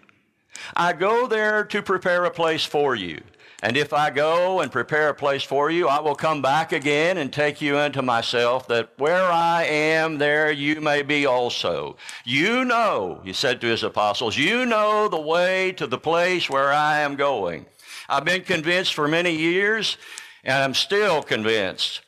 I 0.76 0.92
go 0.92 1.26
there 1.26 1.64
to 1.64 1.82
prepare 1.82 2.24
a 2.24 2.30
place 2.30 2.64
for 2.64 2.94
you. 2.94 3.20
And 3.64 3.76
if 3.76 3.92
I 3.92 4.10
go 4.10 4.60
and 4.60 4.72
prepare 4.72 5.08
a 5.08 5.14
place 5.14 5.44
for 5.44 5.70
you, 5.70 5.86
I 5.86 6.00
will 6.00 6.16
come 6.16 6.42
back 6.42 6.72
again 6.72 7.16
and 7.16 7.32
take 7.32 7.60
you 7.60 7.78
unto 7.78 8.02
myself, 8.02 8.66
that 8.66 8.90
where 8.98 9.30
I 9.30 9.62
am, 9.62 10.18
there 10.18 10.50
you 10.50 10.80
may 10.80 11.02
be 11.02 11.26
also. 11.26 11.96
You 12.24 12.64
know, 12.64 13.20
he 13.22 13.32
said 13.32 13.60
to 13.60 13.68
his 13.68 13.84
apostles, 13.84 14.36
you 14.36 14.66
know 14.66 15.06
the 15.06 15.20
way 15.20 15.70
to 15.72 15.86
the 15.86 15.96
place 15.96 16.50
where 16.50 16.72
I 16.72 16.98
am 16.98 17.14
going. 17.14 17.66
I've 18.08 18.24
been 18.24 18.42
convinced 18.42 18.94
for 18.94 19.06
many 19.06 19.36
years, 19.36 19.96
and 20.42 20.60
I'm 20.60 20.74
still 20.74 21.22
convinced 21.22 22.00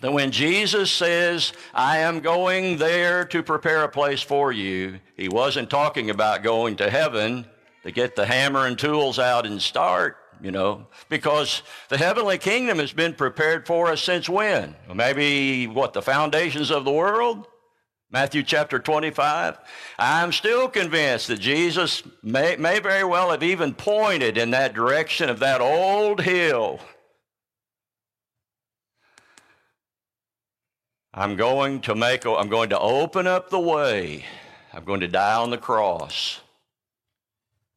that 0.00 0.12
when 0.12 0.30
Jesus 0.30 0.92
says, 0.92 1.52
I 1.74 1.98
am 1.98 2.20
going 2.20 2.76
there 2.76 3.24
to 3.24 3.42
prepare 3.42 3.82
a 3.82 3.88
place 3.88 4.22
for 4.22 4.52
you, 4.52 5.00
he 5.16 5.28
wasn't 5.28 5.70
talking 5.70 6.10
about 6.10 6.44
going 6.44 6.76
to 6.76 6.88
heaven 6.88 7.46
to 7.82 7.90
get 7.90 8.14
the 8.14 8.26
hammer 8.26 8.66
and 8.66 8.78
tools 8.78 9.18
out 9.18 9.44
and 9.44 9.60
start 9.60 10.18
you 10.42 10.50
know, 10.50 10.86
because 11.08 11.62
the 11.88 11.96
heavenly 11.96 12.38
kingdom 12.38 12.78
has 12.78 12.92
been 12.92 13.14
prepared 13.14 13.66
for 13.66 13.88
us 13.88 14.02
since 14.02 14.28
when? 14.28 14.74
Maybe 14.92 15.66
what, 15.66 15.92
the 15.92 16.02
foundations 16.02 16.70
of 16.70 16.84
the 16.84 16.92
world? 16.92 17.46
Matthew 18.10 18.44
chapter 18.44 18.78
25. 18.78 19.58
I'm 19.98 20.30
still 20.30 20.68
convinced 20.68 21.28
that 21.28 21.40
Jesus 21.40 22.04
may, 22.22 22.54
may 22.56 22.78
very 22.78 23.02
well 23.02 23.30
have 23.30 23.42
even 23.42 23.74
pointed 23.74 24.38
in 24.38 24.50
that 24.52 24.72
direction 24.72 25.28
of 25.28 25.40
that 25.40 25.60
old 25.60 26.20
hill. 26.20 26.78
I'm 31.12 31.36
going 31.36 31.80
to 31.82 31.94
make, 31.94 32.24
I'm 32.24 32.48
going 32.48 32.70
to 32.70 32.78
open 32.78 33.26
up 33.26 33.50
the 33.50 33.58
way. 33.58 34.24
I'm 34.72 34.84
going 34.84 35.00
to 35.00 35.08
die 35.08 35.34
on 35.34 35.50
the 35.50 35.58
cross. 35.58 36.40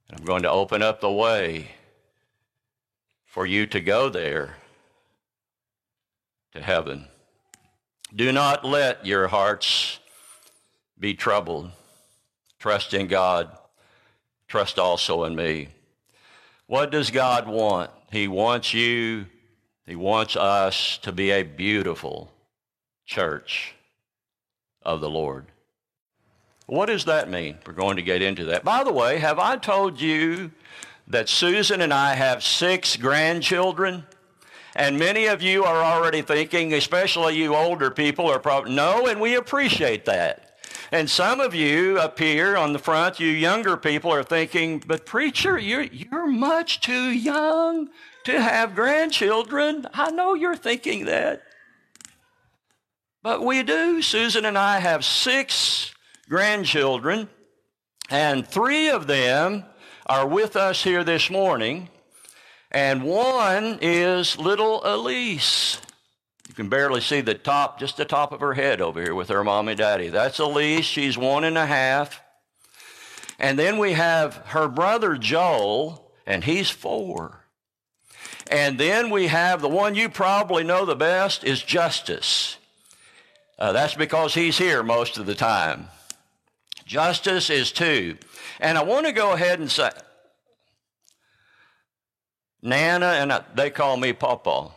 and 0.09 0.19
I'm 0.19 0.25
going 0.25 0.43
to 0.43 0.51
open 0.51 0.83
up 0.83 1.01
the 1.01 1.11
way 1.11 1.71
for 3.37 3.45
you 3.45 3.67
to 3.67 3.79
go 3.79 4.09
there 4.09 4.55
to 6.51 6.59
heaven. 6.59 7.07
Do 8.15 8.31
not 8.31 8.65
let 8.65 9.05
your 9.05 9.27
hearts 9.27 9.99
be 10.99 11.13
troubled. 11.13 11.69
Trust 12.57 12.95
in 12.95 13.05
God. 13.05 13.55
Trust 14.47 14.79
also 14.79 15.23
in 15.25 15.35
me. 15.35 15.67
What 16.65 16.89
does 16.89 17.11
God 17.11 17.47
want? 17.47 17.91
He 18.11 18.27
wants 18.27 18.73
you, 18.73 19.27
He 19.85 19.95
wants 19.95 20.35
us 20.35 20.97
to 21.03 21.11
be 21.11 21.29
a 21.29 21.43
beautiful 21.43 22.31
church 23.05 23.75
of 24.81 24.99
the 24.99 25.11
Lord. 25.11 25.45
What 26.65 26.87
does 26.87 27.05
that 27.05 27.29
mean? 27.29 27.59
We're 27.67 27.73
going 27.73 27.97
to 27.97 28.01
get 28.01 28.23
into 28.23 28.45
that. 28.45 28.63
By 28.63 28.83
the 28.83 28.91
way, 28.91 29.19
have 29.19 29.37
I 29.37 29.57
told 29.57 30.01
you 30.01 30.49
that 31.07 31.29
Susan 31.29 31.81
and 31.81 31.93
I 31.93 32.15
have 32.15 32.43
six 32.43 32.97
grandchildren. 32.97 34.05
And 34.75 34.99
many 34.99 35.25
of 35.25 35.41
you 35.41 35.63
are 35.63 35.83
already 35.83 36.21
thinking, 36.21 36.73
especially 36.73 37.37
you 37.37 37.55
older 37.55 37.89
people, 37.89 38.27
are 38.27 38.39
probably, 38.39 38.75
no, 38.75 39.07
and 39.07 39.19
we 39.19 39.35
appreciate 39.35 40.05
that. 40.05 40.43
And 40.91 41.09
some 41.09 41.39
of 41.39 41.53
you 41.55 41.97
up 41.97 42.19
here 42.19 42.55
on 42.55 42.73
the 42.73 42.79
front, 42.79 43.19
you 43.19 43.27
younger 43.27 43.75
people 43.75 44.11
are 44.11 44.23
thinking, 44.23 44.83
but 44.85 45.05
preacher, 45.05 45.57
you're, 45.57 45.83
you're 45.83 46.27
much 46.27 46.81
too 46.81 47.09
young 47.09 47.89
to 48.25 48.41
have 48.41 48.75
grandchildren. 48.75 49.87
I 49.93 50.11
know 50.11 50.33
you're 50.33 50.55
thinking 50.55 51.05
that. 51.05 51.41
But 53.23 53.43
we 53.43 53.63
do. 53.63 54.01
Susan 54.01 54.45
and 54.45 54.57
I 54.57 54.79
have 54.79 55.03
six 55.03 55.93
grandchildren, 56.29 57.27
and 58.09 58.47
three 58.47 58.89
of 58.89 59.07
them 59.07 59.65
are 60.07 60.25
with 60.25 60.55
us 60.55 60.83
here 60.83 61.03
this 61.03 61.29
morning, 61.29 61.89
and 62.71 63.03
one 63.03 63.77
is 63.81 64.37
little 64.39 64.81
Elise. 64.85 65.81
You 66.47 66.53
can 66.53 66.69
barely 66.69 67.01
see 67.01 67.19
the 67.19 67.33
top, 67.33 67.77
just 67.77 67.97
the 67.97 68.05
top 68.05 68.31
of 68.31 68.39
her 68.39 68.53
head 68.53 68.79
over 68.79 69.01
here 69.01 69.13
with 69.13 69.27
her 69.27 69.43
mom 69.43 69.67
and 69.67 69.77
daddy. 69.77 70.07
That's 70.07 70.39
Elise. 70.39 70.85
She's 70.85 71.17
one 71.17 71.43
and 71.43 71.57
a 71.57 71.65
half. 71.65 72.21
And 73.37 73.59
then 73.59 73.77
we 73.77 73.93
have 73.93 74.35
her 74.47 74.69
brother 74.69 75.17
Joel, 75.17 76.13
and 76.25 76.45
he's 76.45 76.69
four. 76.69 77.43
And 78.49 78.79
then 78.79 79.09
we 79.09 79.27
have 79.27 79.61
the 79.61 79.67
one 79.67 79.93
you 79.93 80.07
probably 80.07 80.63
know 80.63 80.85
the 80.85 80.95
best 80.95 81.43
is 81.43 81.61
Justice. 81.61 82.57
Uh, 83.59 83.73
that's 83.73 83.95
because 83.95 84.33
he's 84.33 84.57
here 84.57 84.83
most 84.83 85.17
of 85.17 85.25
the 85.25 85.35
time. 85.35 85.89
Justice 86.87 87.49
is 87.49 87.71
two. 87.71 88.17
And 88.59 88.77
I 88.77 88.83
want 88.83 89.05
to 89.05 89.11
go 89.11 89.33
ahead 89.33 89.59
and 89.59 89.69
say, 89.69 89.89
Nana, 92.61 93.05
and 93.05 93.33
I, 93.33 93.43
they 93.53 93.69
call 93.69 93.97
me 93.97 94.13
Papa. 94.13 94.71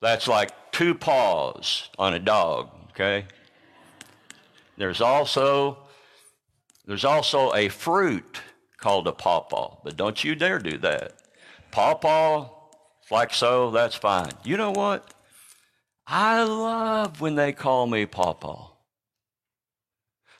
That's 0.00 0.26
like 0.26 0.50
two 0.72 0.94
paws 0.94 1.88
on 1.96 2.12
a 2.12 2.18
dog, 2.18 2.70
okay? 2.90 3.26
There's 4.76 5.00
also 5.00 5.78
there's 6.86 7.04
also 7.04 7.54
a 7.54 7.68
fruit 7.68 8.40
called 8.78 9.06
a 9.06 9.12
pawpaw, 9.12 9.76
but 9.84 9.96
don't 9.96 10.24
you 10.24 10.34
dare 10.34 10.58
do 10.58 10.76
that. 10.78 11.12
Pawpaw, 11.70 12.48
like 13.12 13.32
so, 13.32 13.70
that's 13.70 13.94
fine. 13.94 14.32
You 14.42 14.56
know 14.56 14.72
what? 14.72 15.14
I 16.04 16.42
love 16.42 17.20
when 17.20 17.36
they 17.36 17.52
call 17.52 17.86
me 17.86 18.06
Pawpaw. 18.06 18.71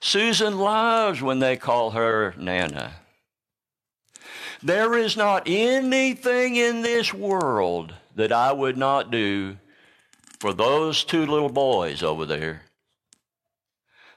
Susan 0.04 0.58
loves 0.58 1.22
when 1.22 1.38
they 1.38 1.56
call 1.56 1.92
her 1.92 2.34
Nana. 2.36 2.94
There 4.60 4.98
is 4.98 5.16
not 5.16 5.44
anything 5.46 6.56
in 6.56 6.82
this 6.82 7.14
world 7.14 7.94
that 8.16 8.32
I 8.32 8.50
would 8.50 8.76
not 8.76 9.12
do 9.12 9.58
for 10.40 10.52
those 10.52 11.04
two 11.04 11.24
little 11.24 11.48
boys 11.48 12.02
over 12.02 12.26
there. 12.26 12.62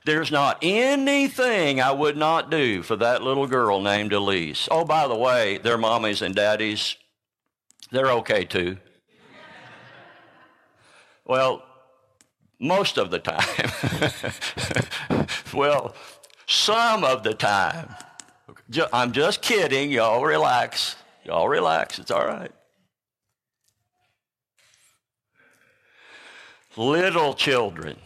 There's 0.05 0.31
not 0.31 0.57
anything 0.63 1.79
I 1.79 1.91
would 1.91 2.17
not 2.17 2.49
do 2.49 2.81
for 2.81 2.95
that 2.95 3.21
little 3.21 3.45
girl 3.45 3.79
named 3.79 4.11
Elise. 4.11 4.67
Oh, 4.71 4.85
by 4.85 5.07
the 5.07 5.15
way, 5.15 5.59
their 5.59 5.77
mommies 5.77 6.23
and 6.23 6.33
daddies, 6.33 6.95
they're 7.91 8.11
okay 8.11 8.43
too. 8.43 8.77
well, 11.25 11.61
most 12.59 12.97
of 12.97 13.11
the 13.11 13.19
time. 13.19 15.27
well, 15.55 15.95
some 16.47 17.03
of 17.03 17.23
the 17.23 17.33
time. 17.33 17.93
I'm 18.91 19.11
just 19.11 19.41
kidding. 19.41 19.91
Y'all 19.91 20.23
relax. 20.23 20.95
Y'all 21.23 21.47
relax. 21.47 21.99
It's 21.99 22.11
all 22.11 22.25
right. 22.25 22.51
Little 26.77 27.33
children 27.33 27.97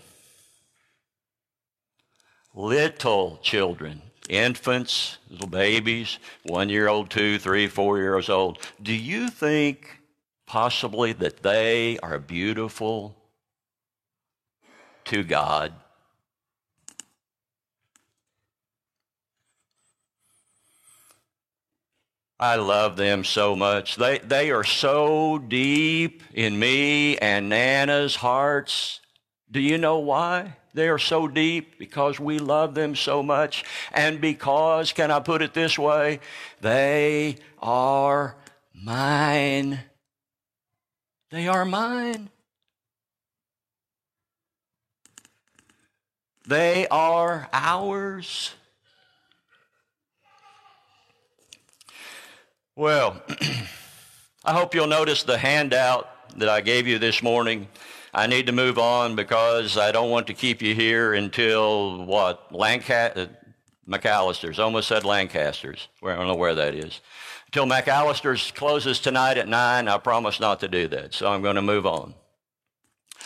little 2.60 3.40
children, 3.42 4.02
infants, 4.28 5.18
little 5.30 5.48
babies, 5.48 6.20
one 6.44 6.68
year 6.70 6.90
old, 6.90 7.10
two, 7.10 7.40
three, 7.40 7.68
four 7.68 7.98
years 7.98 8.30
old, 8.30 8.60
do 8.82 8.94
you 8.94 9.30
think 9.30 10.00
possibly 10.46 11.14
that 11.14 11.42
they 11.42 11.98
are 12.00 12.20
beautiful 12.20 13.16
to 15.06 15.24
God? 15.24 15.74
I 22.40 22.56
love 22.56 22.96
them 22.96 23.26
so 23.26 23.54
much. 23.56 23.98
They, 23.98 24.20
they 24.20 24.52
are 24.52 24.64
so 24.64 25.40
deep 25.40 26.24
in 26.34 26.58
me 26.58 27.18
and 27.18 27.50
Nana's 27.50 28.16
hearts. 28.16 29.02
Do 29.52 29.60
you 29.60 29.78
know 29.78 30.00
why? 30.00 30.56
They 30.74 30.88
are 30.88 31.00
so 31.00 31.28
deep 31.28 31.78
because 31.78 32.18
we 32.18 32.40
love 32.40 32.76
them 32.76 32.96
so 32.96 33.22
much. 33.22 33.66
And 33.92 34.22
because, 34.22 34.94
can 34.94 35.12
I 35.12 35.20
put 35.20 35.42
it 35.42 35.54
this 35.54 35.78
way? 35.78 36.22
They 36.62 37.38
are 37.62 38.38
mine. 38.74 39.80
They 41.32 41.48
are 41.50 41.66
mine. 41.66 42.30
They 46.48 46.88
are 46.88 47.50
ours. 47.52 48.54
Well, 52.80 53.22
I 54.46 54.54
hope 54.54 54.74
you'll 54.74 54.88
notice 54.88 55.24
the 55.24 55.38
handout 55.38 56.08
that 56.38 56.48
I 56.48 56.62
gave 56.62 56.88
you 56.88 56.98
this 56.98 57.22
morning. 57.22 57.68
I 58.14 58.26
need 58.26 58.46
to 58.46 58.54
move 58.54 58.80
on 58.80 59.18
because 59.18 59.78
I 59.78 59.92
don't 59.92 60.10
want 60.10 60.28
to 60.28 60.34
keep 60.34 60.62
you 60.62 60.74
here 60.74 61.14
until 61.14 62.06
what? 62.06 62.56
Lancaster, 62.56 63.20
uh, 63.24 63.26
McAllister's. 63.86 64.60
Almost 64.60 64.88
said 64.88 65.04
Lancaster's. 65.04 65.90
I 66.02 66.16
don't 66.16 66.28
know 66.28 66.38
where 66.38 66.56
that 66.56 66.74
is. 66.74 67.02
Until 67.48 67.66
McAllister's 67.66 68.50
closes 68.52 69.02
tonight 69.02 69.38
at 69.38 69.50
9, 69.50 69.90
I 69.90 69.98
promise 69.98 70.40
not 70.40 70.62
to 70.62 70.70
do 70.70 70.88
that. 70.88 71.14
So 71.14 71.30
I'm 71.30 71.42
going 71.42 71.58
to 71.58 71.62
move 71.62 71.86
on. 71.86 72.14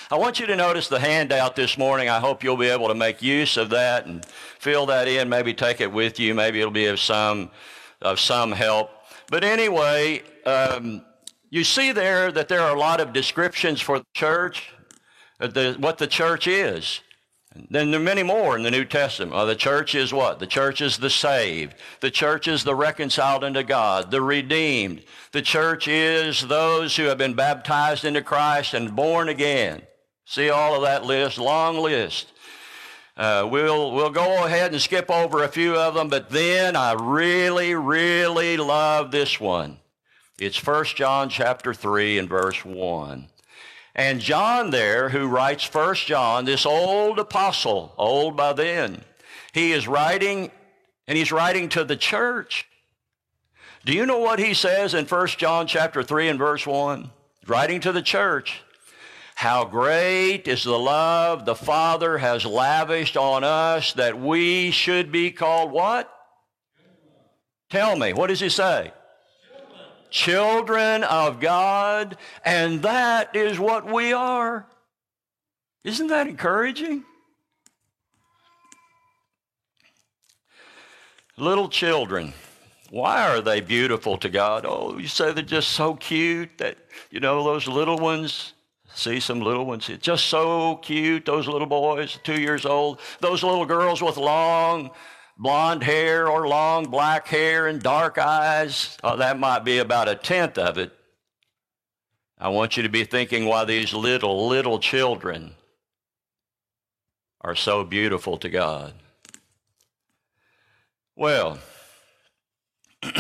I 0.10 0.18
want 0.18 0.40
you 0.40 0.48
to 0.48 0.56
notice 0.56 0.88
the 0.88 1.00
handout 1.00 1.56
this 1.56 1.78
morning. 1.78 2.10
I 2.10 2.20
hope 2.20 2.44
you'll 2.44 2.58
be 2.58 2.70
able 2.70 2.88
to 2.88 2.96
make 2.96 3.22
use 3.22 3.58
of 3.58 3.70
that 3.70 4.08
and 4.08 4.26
fill 4.26 4.88
that 4.88 5.08
in. 5.08 5.30
Maybe 5.30 5.54
take 5.54 5.80
it 5.80 5.92
with 5.92 6.20
you. 6.20 6.34
Maybe 6.34 6.60
it'll 6.60 6.72
be 6.72 6.88
of 6.88 7.00
some, 7.00 7.52
of 8.02 8.20
some 8.20 8.52
help. 8.52 8.90
But 9.30 9.44
anyway, 9.44 10.24
um, 10.46 11.04
you 11.50 11.64
see 11.64 11.92
there 11.92 12.32
that 12.32 12.48
there 12.48 12.62
are 12.62 12.76
a 12.76 12.80
lot 12.80 13.00
of 13.00 13.14
descriptions 13.14 13.80
for 13.82 14.00
the 14.00 14.06
church, 14.14 14.72
uh, 15.40 15.48
the, 15.48 15.76
what 15.80 15.98
the 15.98 16.08
church 16.08 16.48
is. 16.48 17.02
Then 17.70 17.92
there 17.92 18.00
are 18.00 18.04
many 18.04 18.24
more 18.24 18.58
in 18.58 18.64
the 18.64 18.72
New 18.72 18.86
Testament. 18.86 19.48
The 19.48 19.56
church 19.56 19.94
is 19.94 20.12
what? 20.12 20.40
The 20.40 20.48
church 20.48 20.82
is 20.82 20.98
the 20.98 21.10
saved. 21.12 21.76
The 22.00 22.10
church 22.10 22.48
is 22.48 22.64
the 22.64 22.74
reconciled 22.74 23.44
unto 23.44 23.62
God, 23.62 24.10
the 24.10 24.22
redeemed. 24.22 25.04
The 25.32 25.44
church 25.44 25.88
is 25.88 26.48
those 26.48 26.96
who 26.96 27.04
have 27.04 27.20
been 27.20 27.36
baptized 27.36 28.06
into 28.06 28.24
Christ 28.24 28.74
and 28.74 28.96
born 28.96 29.30
again. 29.30 29.84
See 30.26 30.50
all 30.50 30.76
of 30.76 30.82
that 30.82 31.06
list, 31.06 31.38
long 31.38 31.78
list. 31.78 32.33
Uh, 33.16 33.48
we'll, 33.50 33.92
we'll 33.92 34.10
go 34.10 34.46
ahead 34.46 34.72
and 34.72 34.82
skip 34.82 35.12
over 35.12 35.44
a 35.44 35.48
few 35.48 35.76
of 35.76 35.94
them, 35.94 36.10
but 36.10 36.30
then 36.30 36.76
I 36.76 36.94
really, 36.94 37.76
really 37.76 38.58
love 38.58 39.12
this 39.12 39.40
one. 39.40 39.78
It's 40.40 40.66
1 40.66 40.86
John 40.96 41.30
chapter 41.30 41.74
3 41.74 42.18
and 42.18 42.28
verse 42.28 42.66
1. 42.66 43.28
And 43.96 44.20
John 44.20 44.72
there, 44.72 45.10
who 45.10 45.28
writes 45.28 45.72
1 45.72 45.96
John, 45.96 46.46
this 46.46 46.66
old 46.66 47.20
apostle, 47.20 47.94
old 47.98 48.36
by 48.36 48.54
then, 48.54 49.04
he 49.54 49.72
is 49.72 49.88
writing, 49.88 50.50
and 51.08 51.16
he's 51.16 51.32
writing 51.32 51.70
to 51.70 51.84
the 51.84 51.96
church. 51.96 52.68
Do 53.86 53.94
you 53.94 54.08
know 54.08 54.18
what 54.18 54.40
he 54.40 54.56
says 54.56 54.96
in 54.96 55.06
1 55.06 55.28
John 55.28 55.68
chapter 55.68 56.02
3 56.02 56.30
and 56.30 56.40
verse 56.40 56.66
1? 56.66 57.12
Writing 57.46 57.80
to 57.82 57.92
the 57.92 58.02
church. 58.02 58.62
How 59.44 59.66
great 59.66 60.48
is 60.48 60.64
the 60.64 60.80
love 60.80 61.44
the 61.44 61.54
Father 61.54 62.18
has 62.18 62.46
lavished 62.46 63.18
on 63.18 63.44
us 63.44 63.92
that 63.92 64.18
we 64.18 64.72
should 64.72 65.12
be 65.12 65.32
called 65.32 65.70
what? 65.70 66.10
Tell 67.70 67.98
me, 67.98 68.14
what 68.14 68.28
does 68.28 68.40
he 68.40 68.48
say? 68.48 68.94
children 70.10 71.04
of 71.04 71.42
God, 71.42 72.16
and 72.46 72.84
that 72.84 73.36
is 73.36 73.60
what 73.60 73.86
we 73.86 74.14
are. 74.14 74.66
Isn't 75.84 76.08
that 76.08 76.28
encouraging? 76.28 77.04
Little 81.36 81.68
children, 81.68 82.32
why 82.92 83.28
are 83.28 83.42
they 83.42 83.60
beautiful 83.60 84.18
to 84.20 84.30
God? 84.30 84.66
Oh, 84.66 84.98
you 84.98 85.10
say 85.10 85.34
they're 85.34 85.44
just 85.44 85.72
so 85.72 85.96
cute 85.96 86.60
that, 86.60 86.78
you 87.12 87.20
know, 87.20 87.44
those 87.44 87.68
little 87.68 87.98
ones, 87.98 88.54
see 88.94 89.20
some 89.20 89.42
little 89.42 89.66
ones, 89.66 89.90
It's 89.90 90.06
just 90.06 90.28
so 90.28 90.78
cute, 90.78 91.26
those 91.26 91.48
little 91.48 91.68
boys, 91.68 92.20
two 92.24 92.40
years 92.40 92.66
old, 92.66 93.00
those 93.20 93.44
little 93.44 93.66
girls 93.66 94.02
with 94.02 94.18
long, 94.18 94.92
blonde 95.38 95.84
hair 95.84 96.28
or 96.28 96.48
long 96.48 96.86
black 96.86 97.28
hair 97.28 97.68
and 97.68 97.82
dark 97.82 98.18
eyes, 98.18 98.98
oh, 99.04 99.18
that 99.18 99.40
might 99.40 99.64
be 99.64 99.80
about 99.80 100.10
a 100.10 100.16
tenth 100.16 100.58
of 100.58 100.78
it. 100.78 100.92
I 102.38 102.50
want 102.50 102.78
you 102.78 102.84
to 102.84 102.90
be 102.90 103.06
thinking 103.06 103.46
why 103.46 103.66
these 103.66 103.94
little, 103.94 104.48
little 104.48 104.80
children 104.80 105.56
are 107.42 107.56
so 107.56 107.84
beautiful 107.84 108.38
to 108.38 108.50
God. 108.50 108.94
Well, 111.16 111.60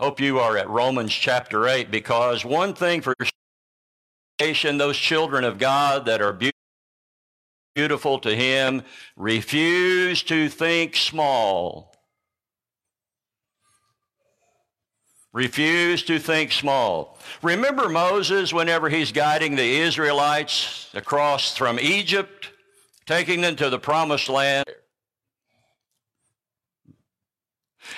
hope 0.00 0.20
you 0.20 0.38
are 0.38 0.56
at 0.56 0.68
Romans 0.68 1.12
chapter 1.12 1.68
8 1.68 1.90
because 1.90 2.44
one 2.44 2.74
thing 2.74 3.00
for 3.00 3.14
those 4.38 4.96
children 4.96 5.44
of 5.44 5.58
God 5.58 6.06
that 6.06 6.20
are 6.20 6.38
beautiful 7.74 8.18
to 8.18 8.34
him. 8.34 8.82
Refuse 9.16 10.22
to 10.24 10.48
think 10.48 10.96
small. 10.96 11.94
Refuse 15.32 16.02
to 16.04 16.18
think 16.18 16.52
small. 16.52 17.18
Remember 17.42 17.88
Moses 17.88 18.52
whenever 18.52 18.88
he's 18.88 19.12
guiding 19.12 19.56
the 19.56 19.80
Israelites 19.80 20.88
across 20.94 21.56
from 21.56 21.78
Egypt, 21.78 22.50
taking 23.06 23.42
them 23.42 23.56
to 23.56 23.68
the 23.68 23.78
promised 23.78 24.28
land. 24.28 24.66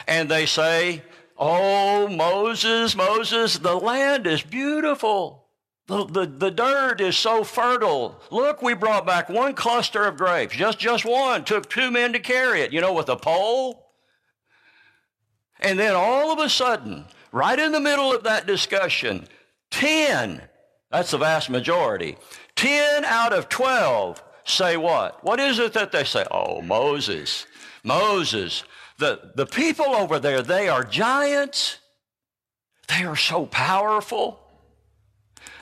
And 0.06 0.28
they 0.28 0.46
say, 0.46 1.02
Oh, 1.36 2.08
Moses, 2.08 2.96
Moses, 2.96 3.58
the 3.58 3.76
land 3.76 4.26
is 4.26 4.42
beautiful. 4.42 5.47
The, 5.88 6.04
the, 6.04 6.26
the 6.26 6.50
dirt 6.50 7.00
is 7.00 7.16
so 7.16 7.42
fertile. 7.42 8.20
Look, 8.30 8.60
we 8.60 8.74
brought 8.74 9.06
back 9.06 9.30
one 9.30 9.54
cluster 9.54 10.04
of 10.04 10.18
grapes, 10.18 10.54
just, 10.54 10.78
just 10.78 11.06
one. 11.06 11.44
Took 11.44 11.68
two 11.68 11.90
men 11.90 12.12
to 12.12 12.18
carry 12.18 12.60
it, 12.60 12.74
you 12.74 12.82
know, 12.82 12.92
with 12.92 13.08
a 13.08 13.16
pole. 13.16 13.90
And 15.60 15.78
then 15.78 15.94
all 15.94 16.30
of 16.30 16.38
a 16.38 16.50
sudden, 16.50 17.06
right 17.32 17.58
in 17.58 17.72
the 17.72 17.80
middle 17.80 18.12
of 18.12 18.22
that 18.24 18.46
discussion, 18.46 19.26
10, 19.70 20.42
that's 20.90 21.10
the 21.10 21.18
vast 21.18 21.48
majority, 21.48 22.18
10 22.54 23.06
out 23.06 23.32
of 23.32 23.48
12 23.48 24.22
say 24.44 24.76
what? 24.76 25.24
What 25.24 25.40
is 25.40 25.58
it 25.58 25.72
that 25.72 25.92
they 25.92 26.04
say? 26.04 26.24
Oh, 26.30 26.60
Moses, 26.60 27.46
Moses. 27.82 28.62
The, 28.98 29.32
the 29.36 29.46
people 29.46 29.86
over 29.86 30.18
there, 30.18 30.42
they 30.42 30.68
are 30.68 30.84
giants. 30.84 31.78
They 32.88 33.04
are 33.04 33.16
so 33.16 33.46
powerful. 33.46 34.47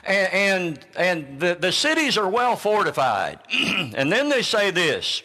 And, 0.07 0.33
and, 0.33 0.85
and 0.95 1.39
the, 1.39 1.55
the 1.55 1.71
cities 1.71 2.17
are 2.17 2.29
well 2.29 2.55
fortified. 2.55 3.39
and 3.51 4.11
then 4.11 4.29
they 4.29 4.41
say 4.41 4.71
this 4.71 5.21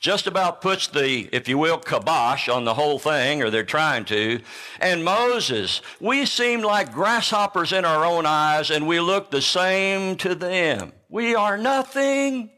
just 0.00 0.26
about 0.26 0.62
puts 0.62 0.86
the, 0.86 1.28
if 1.30 1.46
you 1.46 1.58
will, 1.58 1.78
kibosh 1.78 2.48
on 2.48 2.64
the 2.64 2.74
whole 2.74 2.98
thing, 2.98 3.42
or 3.42 3.50
they're 3.50 3.62
trying 3.62 4.06
to. 4.06 4.40
And 4.80 5.04
Moses, 5.04 5.82
we 6.00 6.24
seem 6.24 6.62
like 6.62 6.92
grasshoppers 6.92 7.72
in 7.72 7.84
our 7.84 8.04
own 8.04 8.24
eyes, 8.24 8.70
and 8.70 8.86
we 8.86 8.98
look 8.98 9.30
the 9.30 9.42
same 9.42 10.16
to 10.16 10.34
them. 10.34 10.92
We 11.10 11.34
are 11.34 11.58
nothing. 11.58 12.50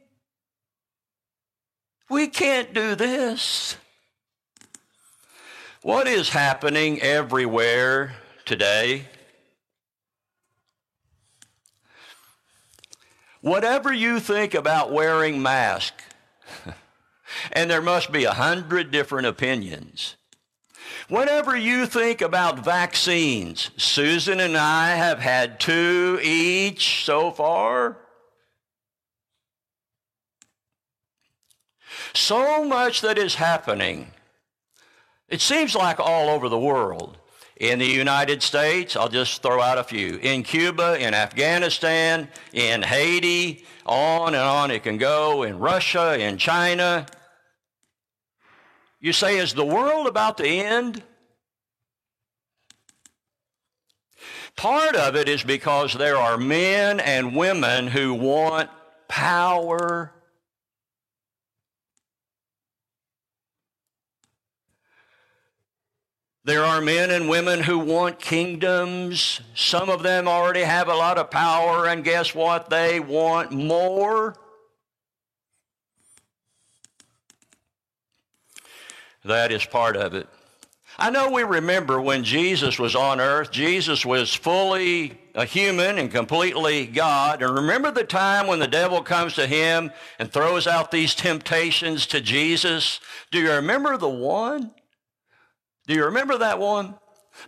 We 2.09 2.29
can't 2.29 2.73
do 2.73 2.95
this. 2.95 3.77
What 5.83 6.07
is 6.07 6.29
happening 6.29 7.01
everywhere 7.01 8.15
today? 8.45 9.07
Whatever 13.43 13.93
you 13.93 14.21
think 14.21 14.55
about 14.55 14.93
wearing 14.93 15.43
masks, 15.43 16.05
and 17.53 17.69
there 17.69 17.83
must 17.83 18.13
be 18.13 18.23
a 18.25 18.33
hundred 18.33 18.93
different 18.93 19.27
opinions. 19.27 20.15
Whenever 21.09 21.57
you 21.57 21.87
think 21.87 22.21
about 22.21 22.65
vaccines, 22.65 23.73
Susan 23.77 24.39
and 24.39 24.57
I 24.57 24.91
have 24.91 25.19
had 25.19 25.59
two 25.59 26.21
each 26.23 27.05
so 27.05 27.33
far. 27.33 27.99
So 32.15 32.65
much 32.65 33.01
that 33.01 33.19
is 33.19 33.35
happening. 33.35 34.13
It 35.29 35.41
seems 35.41 35.75
like 35.75 35.99
all 35.99 36.29
over 36.29 36.49
the 36.49 36.59
world. 36.59 37.19
In 37.57 37.79
the 37.79 37.87
United 37.87 38.43
States, 38.43 38.97
I'll 38.97 39.09
just 39.09 39.43
throw 39.43 39.61
out 39.61 39.79
a 39.79 39.85
few. 39.85 40.17
In 40.17 40.43
Cuba, 40.43 40.99
in 40.99 41.15
Afghanistan, 41.15 42.29
in 42.53 42.83
Haiti, 42.83 43.65
on 43.87 44.35
and 44.35 44.43
on 44.43 44.71
it 44.71 44.83
can 44.83 44.99
go. 44.99 45.43
In 45.43 45.59
Russia, 45.59 46.19
in 46.19 46.39
China, 46.39 47.07
you 49.01 49.13
say, 49.13 49.39
is 49.39 49.53
the 49.53 49.65
world 49.65 50.07
about 50.07 50.39
to 50.39 50.47
end? 50.47 51.03
Part 54.57 54.95
of 54.95 55.17
it 55.17 55.29
is 55.29 55.43
because 55.43 55.95
there 55.95 56.17
are 56.17 56.37
men 56.37 57.01
and 57.01 57.35
women 57.35 57.89
who 57.89 58.15
want 58.15 58.71
power. 59.09 60.13
There 66.45 66.65
are 66.65 66.81
men 66.81 67.13
and 67.13 67.29
women 67.29 67.61
who 67.61 67.79
want 67.79 68.19
kingdoms. 68.19 69.41
Some 69.55 69.89
of 69.89 70.03
them 70.03 70.27
already 70.27 70.63
have 70.63 70.89
a 70.89 70.95
lot 70.95 71.17
of 71.17 71.31
power, 71.31 71.87
and 71.87 72.03
guess 72.03 72.35
what? 72.35 72.69
They 72.69 72.99
want 72.99 73.53
more. 73.53 74.35
That 79.25 79.53
is 79.53 79.65
part 79.65 79.97
of 79.97 80.15
it. 80.15 80.27
I 80.99 81.11
know 81.11 81.31
we 81.31 81.45
remember 81.45 82.01
when 82.01 82.25
Jesus 82.25 82.79
was 82.79 82.97
on 82.97 83.21
earth, 83.21 83.51
Jesus 83.51 84.05
was 84.05 84.35
fully 84.35 85.19
a 85.35 85.45
human 85.45 85.99
and 85.99 86.11
completely 86.11 86.87
God. 86.87 87.41
And 87.41 87.55
remember 87.55 87.91
the 87.91 88.05
time 88.05 88.47
when 88.47 88.59
the 88.59 88.69
devil 88.69 89.01
comes 89.01 89.35
to 89.35 89.47
him 89.47 89.91
and 90.19 90.31
throws 90.31 90.67
out 90.67 90.91
these 90.91 91.15
temptations 91.15 92.05
to 92.07 92.21
Jesus? 92.21 93.01
Do 93.31 93.41
you 93.41 93.53
remember 93.53 93.97
the 93.97 94.09
one? 94.09 94.73
Do 95.87 95.95
you 95.95 96.05
remember 96.05 96.39
that 96.39 96.59
one? 96.59 96.95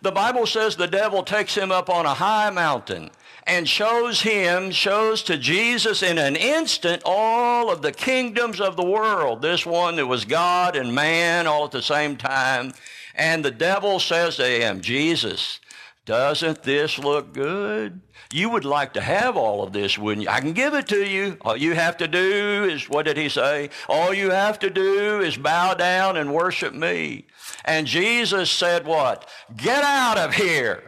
The 0.03 0.13
Bible 0.13 0.47
says 0.47 0.77
the 0.77 0.87
devil 0.87 1.23
takes 1.23 1.55
him 1.55 1.71
up 1.71 1.89
on 1.91 2.07
a 2.07 2.15
high 2.15 2.51
mountain 2.51 3.11
and 3.47 3.69
shows 3.69 4.23
him, 4.23 4.71
shows 4.71 5.23
to 5.25 5.37
Jesus 5.37 6.03
in 6.03 6.19
an 6.19 6.35
instant 6.35 7.03
all 7.05 7.71
of 7.71 7.83
the 7.83 7.93
kingdoms 7.93 8.61
of 8.61 8.77
the 8.77 8.85
world. 8.85 9.43
This 9.43 9.67
one 9.67 9.97
that 9.97 10.07
was 10.07 10.25
God 10.25 10.77
and 10.77 10.95
man 10.95 11.47
all 11.47 11.67
at 11.67 11.71
the 11.71 11.83
same 11.83 12.17
time. 12.17 12.73
And 13.15 13.45
the 13.45 13.51
devil 13.51 14.01
says 14.01 14.37
to 14.37 14.47
him, 14.47 14.81
Jesus, 14.81 15.61
doesn't 16.07 16.63
this 16.63 16.99
look 16.99 17.33
good? 17.33 18.01
You 18.33 18.51
would 18.51 18.65
like 18.65 18.95
to 18.95 19.01
have 19.01 19.37
all 19.37 19.63
of 19.63 19.73
this, 19.73 19.97
wouldn't 19.97 20.25
you? 20.25 20.29
I 20.29 20.41
can 20.41 20.55
give 20.55 20.75
it 20.75 20.89
to 20.89 21.07
you. 21.07 21.37
All 21.43 21.57
you 21.57 21.75
have 21.75 21.97
to 21.99 22.09
do 22.09 22.69
is, 22.69 22.89
what 22.89 23.05
did 23.05 23.17
he 23.17 23.29
say? 23.29 23.71
All 23.89 24.13
you 24.13 24.31
have 24.31 24.59
to 24.61 24.71
do 24.71 25.21
is 25.21 25.37
bow 25.37 25.75
down 25.75 26.17
and 26.17 26.35
worship 26.35 26.75
me. 26.75 27.27
And 27.65 27.87
Jesus 27.87 28.51
said, 28.51 28.87
What? 28.87 29.29
Get 29.57 29.83
out 29.83 30.19
of 30.19 30.35
here. 30.35 30.83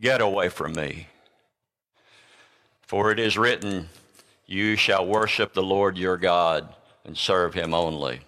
Get 0.00 0.20
away 0.20 0.50
from 0.50 0.74
me. 0.74 1.06
For 2.82 3.10
it 3.10 3.18
is 3.18 3.38
written, 3.38 3.88
You 4.46 4.76
shall 4.76 5.06
worship 5.06 5.54
the 5.54 5.62
Lord 5.62 5.96
your 5.96 6.18
God 6.18 6.68
and 7.04 7.16
serve 7.16 7.54
him 7.54 7.72
only. 7.72 8.20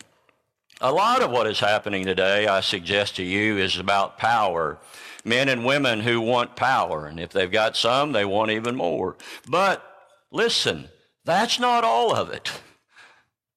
A 0.81 0.93
lot 0.93 1.23
of 1.23 1.31
what 1.31 1.47
is 1.47 1.61
happening 1.61 2.05
today, 2.05 2.47
I 2.47 2.61
suggest 2.61 3.17
to 3.17 3.23
you, 3.23 3.59
is 3.59 3.79
about 3.79 4.19
power. 4.19 4.79
Men 5.25 5.49
and 5.49 5.65
women 5.65 6.01
who 6.01 6.21
want 6.21 6.57
power. 6.57 7.07
And 7.07 7.19
if 7.19 7.31
they've 7.31 7.51
got 7.51 7.77
some, 7.77 8.13
they 8.13 8.25
want 8.25 8.51
even 8.51 8.77
more. 8.77 9.17
But 9.49 9.83
listen, 10.31 10.89
that's 11.27 11.61
not 11.61 11.85
all 11.85 12.15
of 12.15 12.31
it. 12.31 12.51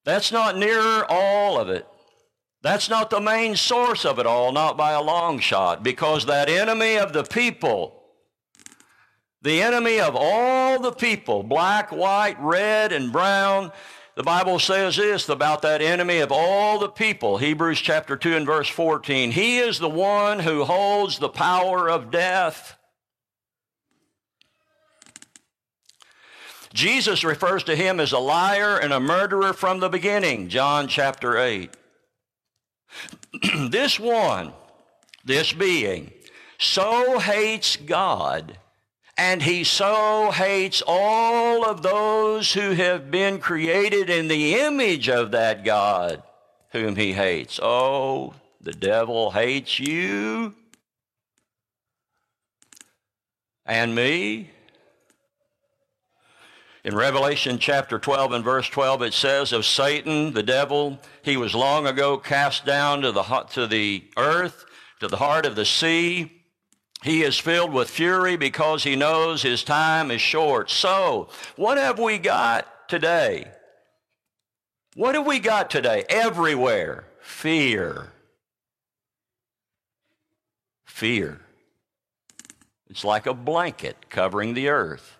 That's 0.04 0.30
not 0.30 0.56
near 0.56 1.04
all 1.08 1.58
of 1.58 1.70
it. 1.70 1.86
That's 2.62 2.90
not 2.90 3.08
the 3.08 3.20
main 3.20 3.56
source 3.56 4.04
of 4.04 4.18
it 4.18 4.26
all, 4.26 4.52
not 4.52 4.76
by 4.76 4.92
a 4.92 5.00
long 5.00 5.38
shot, 5.38 5.82
because 5.82 6.26
that 6.26 6.50
enemy 6.50 6.98
of 6.98 7.14
the 7.14 7.24
people 7.24 8.00
the 9.42 9.62
enemy 9.62 9.98
of 10.00 10.14
all 10.14 10.78
the 10.78 10.92
people, 10.92 11.42
black, 11.42 11.90
white, 11.90 12.38
red, 12.40 12.92
and 12.92 13.10
brown. 13.10 13.72
The 14.14 14.22
Bible 14.22 14.58
says 14.58 14.96
this 14.96 15.30
about 15.30 15.62
that 15.62 15.80
enemy 15.80 16.18
of 16.18 16.30
all 16.30 16.78
the 16.78 16.90
people, 16.90 17.38
Hebrews 17.38 17.80
chapter 17.80 18.18
2 18.18 18.36
and 18.36 18.44
verse 18.44 18.68
14. 18.68 19.32
He 19.32 19.58
is 19.58 19.78
the 19.78 19.88
one 19.88 20.40
who 20.40 20.64
holds 20.64 21.18
the 21.18 21.30
power 21.30 21.88
of 21.88 22.10
death. 22.10 22.76
Jesus 26.72 27.24
refers 27.24 27.64
to 27.64 27.76
him 27.76 27.98
as 27.98 28.12
a 28.12 28.18
liar 28.18 28.78
and 28.78 28.92
a 28.92 29.00
murderer 29.00 29.52
from 29.52 29.80
the 29.80 29.88
beginning, 29.88 30.48
John 30.48 30.86
chapter 30.88 31.36
8. 31.36 31.70
this 33.70 33.98
one, 33.98 34.52
this 35.24 35.52
being, 35.52 36.12
so 36.58 37.18
hates 37.18 37.76
God 37.76 38.56
and 39.20 39.42
he 39.42 39.64
so 39.64 40.30
hates 40.30 40.82
all 40.86 41.62
of 41.62 41.82
those 41.82 42.54
who 42.54 42.72
have 42.72 43.10
been 43.10 43.38
created 43.38 44.08
in 44.08 44.28
the 44.28 44.54
image 44.54 45.10
of 45.10 45.32
that 45.32 45.62
God 45.62 46.22
whom 46.72 46.96
he 46.96 47.12
hates. 47.12 47.60
Oh, 47.62 48.32
the 48.62 48.72
devil 48.72 49.30
hates 49.30 49.78
you 49.78 50.54
and 53.66 53.94
me. 53.94 54.50
In 56.82 56.96
Revelation 56.96 57.58
chapter 57.58 57.98
12 57.98 58.32
and 58.32 58.44
verse 58.44 58.68
12, 58.68 59.02
it 59.02 59.14
says 59.14 59.52
of 59.52 59.66
Satan, 59.66 60.32
the 60.32 60.42
devil, 60.42 60.98
he 61.22 61.36
was 61.36 61.54
long 61.54 61.86
ago 61.86 62.16
cast 62.16 62.64
down 62.64 63.02
to 63.02 63.12
the, 63.12 63.22
to 63.52 63.66
the 63.66 64.04
earth, 64.16 64.64
to 65.00 65.08
the 65.08 65.18
heart 65.18 65.44
of 65.44 65.56
the 65.56 65.66
sea 65.66 66.40
he 67.02 67.22
is 67.22 67.38
filled 67.38 67.72
with 67.72 67.88
fury 67.88 68.36
because 68.36 68.84
he 68.84 68.94
knows 68.94 69.42
his 69.42 69.64
time 69.64 70.10
is 70.10 70.20
short. 70.20 70.70
So, 70.70 71.28
what 71.56 71.78
have 71.78 71.98
we 71.98 72.18
got 72.18 72.88
today? 72.88 73.50
What 74.94 75.14
have 75.14 75.26
we 75.26 75.38
got 75.38 75.70
today? 75.70 76.04
Everywhere. 76.08 77.06
Fear. 77.20 78.12
Fear. 80.84 81.40
It's 82.90 83.04
like 83.04 83.26
a 83.26 83.34
blanket 83.34 84.10
covering 84.10 84.52
the 84.52 84.68
earth. 84.68 85.16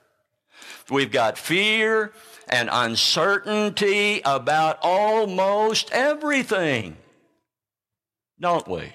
We've 0.90 1.10
got 1.12 1.38
fear 1.38 2.12
and 2.48 2.68
uncertainty 2.70 4.20
about 4.24 4.78
almost 4.82 5.90
everything, 5.92 6.96
don't 8.40 8.66
we? 8.66 8.92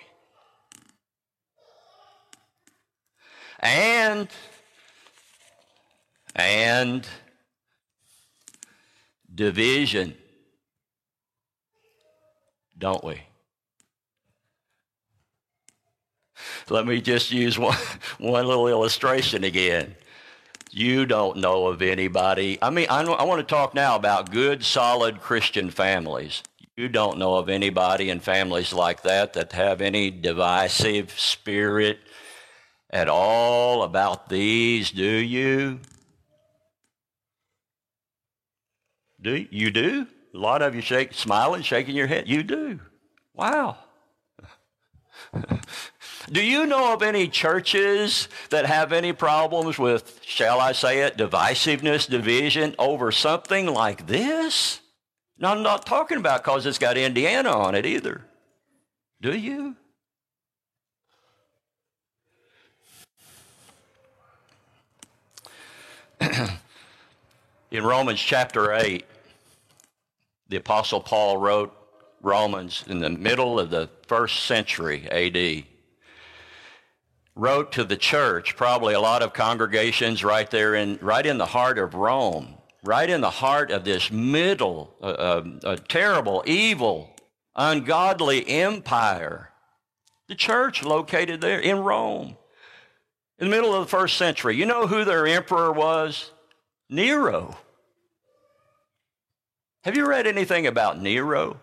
And, 3.60 4.28
and 6.36 7.08
division, 9.34 10.16
don't 12.78 13.04
we? 13.04 13.22
Let 16.70 16.86
me 16.86 17.00
just 17.00 17.32
use 17.32 17.58
one, 17.60 17.78
one 18.18 18.46
little 18.46 18.68
illustration 18.68 19.44
again. 19.44 19.96
You 20.78 21.06
don't 21.06 21.38
know 21.38 21.68
of 21.68 21.82
anybody. 21.82 22.60
I 22.62 22.70
mean, 22.70 22.88
I, 22.90 23.02
I 23.02 23.24
want 23.24 23.40
to 23.40 23.56
talk 23.56 23.74
now 23.74 23.96
about 23.96 24.30
good, 24.30 24.62
solid 24.62 25.22
Christian 25.22 25.70
families. 25.70 26.44
You 26.76 26.90
don't 26.90 27.18
know 27.18 27.36
of 27.36 27.48
anybody 27.48 28.10
in 28.10 28.20
families 28.20 28.74
like 28.74 29.04
that 29.04 29.32
that 29.34 29.54
have 29.54 29.80
any 29.80 30.12
divisive 30.12 31.18
spirit 31.18 32.00
at 32.90 33.08
all 33.08 33.84
about 33.84 34.28
these, 34.28 34.92
do 34.92 35.06
you? 35.06 35.80
Do 39.22 39.48
you 39.50 39.72
do? 39.72 40.08
A 40.34 40.38
lot 40.38 40.62
of 40.62 40.76
you 40.76 40.82
shake, 40.82 41.14
smiling, 41.14 41.62
shaking 41.62 41.96
your 41.96 42.08
head. 42.08 42.28
You 42.28 42.44
do. 42.44 42.82
Wow. 43.34 43.78
Do 46.32 46.44
you 46.44 46.66
know 46.66 46.94
of 46.94 47.04
any 47.04 47.28
churches 47.28 48.28
that 48.50 48.66
have 48.66 48.92
any 48.92 49.14
problems 49.14 49.78
with, 49.78 50.20
shall 50.26 50.60
I 50.60 50.72
say 50.72 51.02
it, 51.02 51.18
divisiveness, 51.18 52.10
division 52.10 52.74
over 52.80 53.12
something 53.12 53.68
like 53.68 54.08
this? 54.08 54.80
Now, 55.38 55.52
I'm 55.52 55.62
not 55.62 55.86
talking 55.86 56.18
about 56.18 56.44
because 56.44 56.66
it's 56.66 56.80
got 56.80 56.98
Indiana 56.98 57.52
on 57.52 57.76
it 57.76 57.86
either. 57.86 58.26
Do 59.22 59.38
you? 59.38 59.76
in 67.70 67.84
Romans 67.84 68.20
chapter 68.20 68.74
8, 68.74 69.06
the 70.50 70.58
Apostle 70.58 71.02
Paul 71.02 71.38
wrote 71.38 71.72
Romans 72.22 72.84
in 72.88 72.98
the 73.00 73.12
middle 73.12 73.60
of 73.60 73.70
the 73.70 73.90
first 74.08 74.46
century 74.46 75.08
AD 75.12 75.66
wrote 77.36 77.74
to 77.74 77.84
the 77.84 77.98
church, 77.98 78.56
probably 78.56 78.94
a 78.94 79.00
lot 79.00 79.22
of 79.22 79.34
congregations 79.34 80.24
right 80.24 80.50
there 80.50 80.74
in, 80.76 80.98
right 81.02 81.26
in 81.26 81.38
the 81.38 81.46
heart 81.46 81.78
of 81.78 81.94
Rome, 81.94 82.56
right 82.84 83.10
in 83.10 83.22
the 83.22 83.30
heart 83.30 83.72
of 83.72 83.84
this 83.84 84.10
middle, 84.10 84.96
uh, 85.02 85.42
uh, 85.64 85.76
terrible, 85.88 86.44
evil, 86.48 87.14
ungodly 87.56 88.48
empire. 88.48 89.52
The 90.28 90.36
church 90.36 90.84
located 90.84 91.42
there 91.42 91.60
in 91.60 91.80
Rome. 91.80 92.38
In 93.38 93.50
the 93.50 93.56
middle 93.56 93.76
of 93.76 93.82
the 93.82 93.90
first 93.90 94.16
century, 94.18 94.56
you 94.56 94.66
know 94.66 94.88
who 94.88 95.04
their 95.04 95.28
emperor 95.28 95.72
was? 95.72 96.32
Nero. 96.90 97.58
Have 99.84 99.98
you 99.98 100.08
read 100.08 100.26
anything 100.26 100.68
about 100.68 101.02
Nero? 101.02 101.60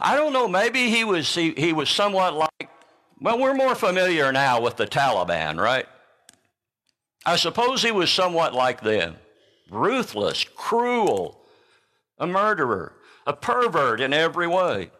I 0.00 0.16
don't 0.16 0.32
know, 0.32 0.48
maybe 0.48 0.88
he 0.88 1.04
was, 1.04 1.32
he, 1.34 1.52
he 1.52 1.72
was 1.72 1.90
somewhat 1.90 2.34
like 2.34 2.70
well, 3.20 3.38
we're 3.38 3.54
more 3.54 3.74
familiar 3.74 4.32
now 4.32 4.60
with 4.60 4.76
the 4.76 4.86
Taliban, 4.86 5.60
right? 5.60 5.86
I 7.26 7.36
suppose 7.36 7.82
he 7.82 7.92
was 7.92 8.10
somewhat 8.10 8.54
like 8.54 8.80
them 8.80 9.16
ruthless, 9.70 10.44
cruel, 10.56 11.40
a 12.18 12.26
murderer, 12.26 12.94
a 13.26 13.32
pervert 13.32 14.00
in 14.00 14.12
every 14.12 14.48
way. 14.48 14.90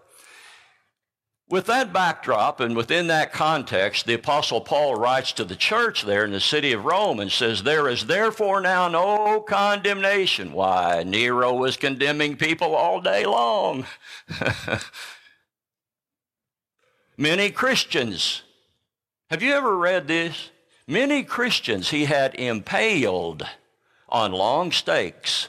With 1.49 1.67
that 1.67 1.93
backdrop 1.93 2.61
and 2.61 2.77
within 2.77 3.09
that 3.09 3.33
context, 3.33 4.07
the 4.07 4.15
Apostle 4.15 4.61
Paul 4.61 4.95
writes 4.95 5.33
to 5.33 5.45
the 5.45 5.57
church 5.57 6.03
there 6.05 6.25
in 6.25 6.31
the 6.31 6.39
city 6.39 6.73
of 6.73 6.85
Rome 6.85 7.19
and 7.19 7.33
says, 7.33 7.65
There 7.65 7.89
is 7.89 8.07
therefore 8.07 8.61
now 8.61 8.87
no 8.87 9.41
condemnation. 9.41 10.53
Why? 10.53 11.03
Nero 11.03 11.53
was 11.53 11.77
condemning 11.77 12.37
people 12.37 12.77
all 12.77 13.01
day 13.01 13.27
long. 13.27 13.85
Many 17.21 17.51
Christians, 17.51 18.41
have 19.29 19.43
you 19.43 19.53
ever 19.53 19.77
read 19.77 20.09
this? 20.09 20.51
Many 20.87 21.23
Christians 21.23 21.91
he 21.91 22.07
had 22.07 22.35
impaled 22.35 23.47
on 24.09 24.33
long 24.33 24.73
stakes, 24.73 25.49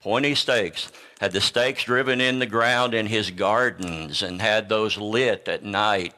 pointy 0.00 0.34
stakes, 0.34 0.90
had 1.20 1.30
the 1.30 1.40
stakes 1.40 1.84
driven 1.84 2.20
in 2.20 2.40
the 2.40 2.46
ground 2.46 2.92
in 2.92 3.06
his 3.06 3.30
gardens 3.30 4.20
and 4.20 4.42
had 4.42 4.68
those 4.68 4.98
lit 4.98 5.46
at 5.46 5.62
night 5.62 6.12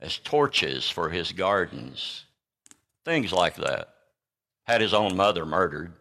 as 0.00 0.18
torches 0.18 0.90
for 0.90 1.10
his 1.10 1.30
gardens. 1.30 2.24
Things 3.04 3.32
like 3.32 3.54
that. 3.54 3.94
Had 4.64 4.80
his 4.80 4.94
own 4.94 5.16
mother 5.16 5.46
murdered. 5.46 5.92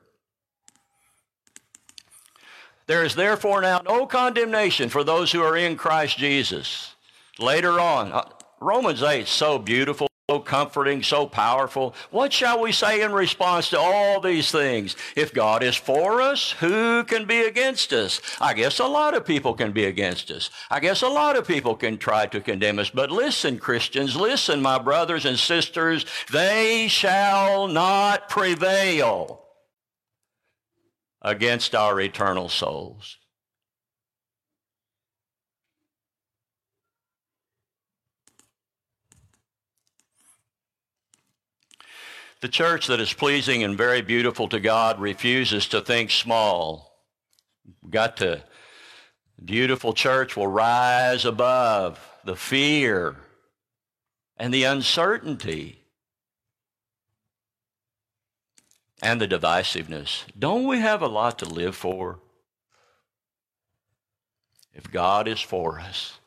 There 2.87 3.05
is 3.05 3.13
therefore 3.13 3.61
now 3.61 3.83
no 3.85 4.07
condemnation 4.07 4.89
for 4.89 5.03
those 5.03 5.31
who 5.31 5.43
are 5.43 5.55
in 5.55 5.77
Christ 5.77 6.17
Jesus. 6.17 6.95
Later 7.39 7.79
on, 7.79 8.11
uh, 8.11 8.23
Romans 8.59 9.03
8 9.03 9.27
so 9.27 9.59
beautiful, 9.59 10.07
so 10.29 10.39
comforting, 10.39 11.03
so 11.03 11.25
powerful. 11.25 11.93
What 12.09 12.33
shall 12.33 12.61
we 12.61 12.71
say 12.71 13.01
in 13.01 13.13
response 13.13 13.69
to 13.69 13.79
all 13.79 14.19
these 14.19 14.51
things? 14.51 14.95
If 15.15 15.33
God 15.33 15.63
is 15.63 15.75
for 15.75 16.19
us, 16.19 16.51
who 16.51 17.03
can 17.03 17.25
be 17.25 17.41
against 17.41 17.93
us? 17.93 18.19
I 18.41 18.53
guess 18.53 18.79
a 18.79 18.87
lot 18.87 19.13
of 19.13 19.25
people 19.25 19.53
can 19.53 19.71
be 19.71 19.85
against 19.85 20.31
us. 20.31 20.49
I 20.71 20.79
guess 20.79 21.01
a 21.01 21.07
lot 21.07 21.37
of 21.37 21.47
people 21.47 21.75
can 21.75 21.97
try 21.97 22.25
to 22.25 22.41
condemn 22.41 22.79
us. 22.79 22.89
But 22.89 23.11
listen, 23.11 23.59
Christians, 23.59 24.15
listen, 24.15 24.61
my 24.61 24.79
brothers 24.79 25.25
and 25.25 25.37
sisters, 25.37 26.05
they 26.31 26.87
shall 26.87 27.67
not 27.67 28.27
prevail 28.29 29.43
against 31.21 31.75
our 31.75 32.01
eternal 32.01 32.49
souls. 32.49 33.17
The 42.41 42.49
church 42.49 42.87
that 42.87 42.99
is 42.99 43.13
pleasing 43.13 43.63
and 43.63 43.77
very 43.77 44.01
beautiful 44.01 44.47
to 44.49 44.59
God 44.59 44.99
refuses 44.99 45.67
to 45.69 45.81
think 45.81 46.11
small. 46.11 47.03
Got 47.89 48.17
to, 48.17 48.43
beautiful 49.43 49.93
church 49.93 50.37
will 50.37 50.47
rise 50.47 51.25
above 51.25 51.99
the 52.23 52.35
fear 52.35 53.15
and 54.37 54.53
the 54.53 54.63
uncertainty 54.63 55.79
and 59.01 59.19
the 59.19 59.27
divisiveness. 59.27 60.23
Don't 60.37 60.67
we 60.67 60.79
have 60.79 61.01
a 61.01 61.07
lot 61.07 61.39
to 61.39 61.45
live 61.45 61.75
for? 61.75 62.19
If 64.73 64.91
God 64.91 65.27
is 65.27 65.41
for 65.41 65.79
us. 65.79 66.19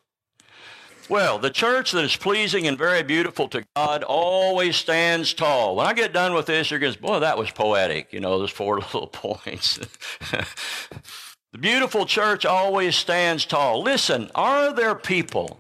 Well, 1.11 1.40
the 1.40 1.51
church 1.51 1.90
that 1.90 2.05
is 2.05 2.14
pleasing 2.14 2.68
and 2.68 2.79
very 2.79 3.03
beautiful 3.03 3.49
to 3.49 3.64
God 3.75 4.05
always 4.05 4.77
stands 4.77 5.35
tall. 5.35 5.75
When 5.75 5.85
I 5.85 5.92
get 5.92 6.12
done 6.12 6.35
with 6.35 6.46
this, 6.46 6.70
you're 6.70 6.79
going 6.79 6.94
boy, 7.01 7.18
that 7.18 7.37
was 7.37 7.51
poetic, 7.51 8.12
you 8.12 8.20
know, 8.20 8.38
those 8.38 8.53
four 8.53 8.77
little 8.94 9.09
points. 9.09 9.79
the 10.31 11.59
beautiful 11.59 12.07
church 12.07 12.46
always 12.46 12.94
stands 12.94 13.44
tall. 13.44 13.83
Listen, 13.83 14.31
are 14.37 14.73
there 14.73 14.94
people, 14.94 15.59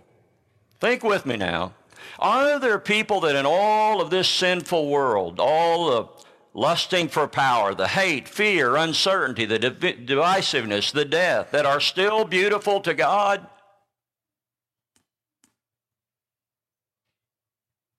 think 0.78 1.02
with 1.02 1.26
me 1.26 1.36
now, 1.36 1.74
are 2.20 2.60
there 2.60 2.78
people 2.78 3.18
that 3.22 3.34
in 3.34 3.44
all 3.44 4.00
of 4.00 4.10
this 4.10 4.28
sinful 4.28 4.88
world, 4.88 5.40
all 5.40 5.90
the 5.90 6.08
lusting 6.54 7.08
for 7.08 7.26
power, 7.26 7.74
the 7.74 7.88
hate, 7.88 8.28
fear, 8.28 8.76
uncertainty, 8.76 9.46
the 9.46 9.58
div- 9.58 10.06
divisiveness, 10.06 10.92
the 10.92 11.04
death, 11.04 11.50
that 11.50 11.66
are 11.66 11.80
still 11.80 12.24
beautiful 12.24 12.80
to 12.82 12.94
God? 12.94 13.48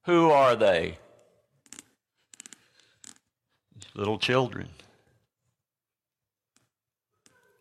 Who 0.06 0.32
are 0.32 0.56
they? 0.56 0.98
Little 3.94 4.18
children. 4.18 4.70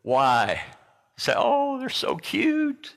Why? 0.03 0.63
Say, 1.17 1.35
oh, 1.37 1.79
they're 1.79 1.89
so 1.91 2.17
cute. 2.17 2.95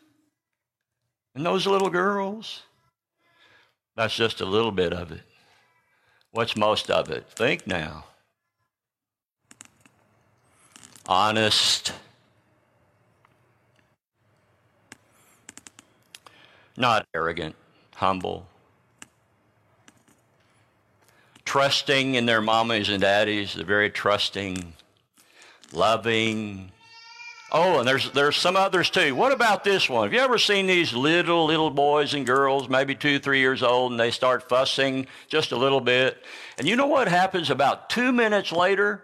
And 1.35 1.45
those 1.45 1.67
little 1.67 1.89
girls. 1.89 2.61
That's 3.95 4.15
just 4.15 4.39
a 4.39 4.45
little 4.45 4.71
bit 4.71 4.93
of 4.93 5.11
it. 5.11 5.23
What's 6.31 6.55
most 6.55 6.89
of 6.89 7.09
it? 7.11 7.27
Think 7.29 7.67
now. 7.67 8.05
Honest. 11.07 11.93
Not 16.77 17.05
arrogant, 17.13 17.55
humble, 17.95 18.47
trusting 21.53 22.15
in 22.15 22.25
their 22.25 22.41
mommies 22.41 22.91
and 22.91 22.99
daddies, 22.99 23.53
they're 23.53 23.63
very 23.63 23.91
trusting, 23.91 24.73
loving. 25.71 26.71
Oh, 27.51 27.77
and 27.77 27.87
there's 27.87 28.09
there's 28.09 28.37
some 28.37 28.55
others 28.55 28.89
too. 28.89 29.13
What 29.13 29.31
about 29.31 29.63
this 29.63 29.87
one? 29.87 30.07
Have 30.07 30.13
you 30.13 30.19
ever 30.19 30.39
seen 30.39 30.65
these 30.65 30.93
little 30.93 31.45
little 31.45 31.69
boys 31.69 32.15
and 32.15 32.25
girls, 32.25 32.69
maybe 32.69 32.95
two, 32.95 33.19
three 33.19 33.37
years 33.37 33.61
old, 33.61 33.91
and 33.91 33.99
they 33.99 34.09
start 34.09 34.49
fussing 34.49 35.05
just 35.27 35.51
a 35.51 35.55
little 35.55 35.79
bit? 35.79 36.17
And 36.57 36.67
you 36.67 36.75
know 36.75 36.87
what 36.87 37.07
happens 37.07 37.51
about 37.51 37.87
two 37.87 38.11
minutes 38.11 38.51
later? 38.51 39.03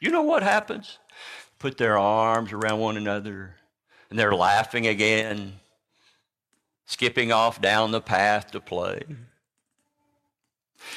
You 0.00 0.12
know 0.12 0.22
what 0.22 0.44
happens? 0.44 1.00
Put 1.58 1.76
their 1.76 1.98
arms 1.98 2.52
around 2.52 2.78
one 2.78 2.96
another, 2.96 3.56
and 4.10 4.16
they're 4.16 4.32
laughing 4.32 4.86
again, 4.86 5.54
skipping 6.86 7.32
off 7.32 7.60
down 7.60 7.90
the 7.90 8.00
path 8.00 8.52
to 8.52 8.60
play. 8.60 9.02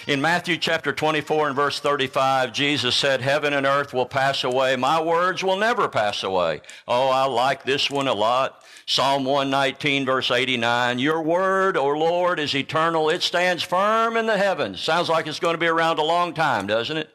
In 0.08 0.22
Matthew 0.22 0.58
chapter 0.58 0.94
24 0.94 1.48
and 1.48 1.56
verse 1.56 1.80
35, 1.80 2.54
Jesus 2.54 2.96
said, 2.96 3.22
Heaven 3.22 3.54
and 3.54 3.66
earth 3.66 3.94
will 3.94 4.06
pass 4.06 4.44
away. 4.44 4.76
My 4.76 5.02
words 5.02 5.44
will 5.44 5.58
never 5.58 5.88
pass 5.90 6.24
away. 6.24 6.62
Oh, 6.88 7.10
I 7.10 7.26
like 7.26 7.64
this 7.64 7.90
one 7.90 8.08
a 8.08 8.14
lot. 8.14 8.64
Psalm 8.86 9.26
119 9.26 10.06
verse 10.06 10.30
89, 10.30 11.00
Your 11.00 11.24
word, 11.24 11.76
O 11.76 11.88
Lord, 11.88 12.40
is 12.40 12.54
eternal. 12.54 13.10
It 13.10 13.24
stands 13.24 13.64
firm 13.64 14.16
in 14.16 14.28
the 14.28 14.38
heavens. 14.38 14.80
Sounds 14.80 15.10
like 15.10 15.26
it's 15.26 15.40
going 15.40 15.56
to 15.56 15.60
be 15.60 15.66
around 15.66 15.98
a 15.98 16.04
long 16.04 16.36
time, 16.36 16.68
doesn't 16.68 16.98
it? 16.98 17.10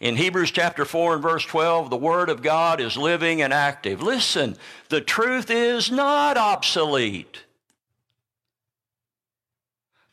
In 0.00 0.14
Hebrews 0.14 0.52
chapter 0.52 0.84
4 0.84 1.14
and 1.14 1.22
verse 1.22 1.44
12, 1.44 1.90
the 1.90 1.96
Word 1.96 2.28
of 2.28 2.42
God 2.42 2.80
is 2.80 2.96
living 2.96 3.42
and 3.42 3.52
active. 3.52 4.00
Listen, 4.00 4.56
the 4.90 5.00
truth 5.00 5.50
is 5.50 5.90
not 5.90 6.36
obsolete. 6.36 7.44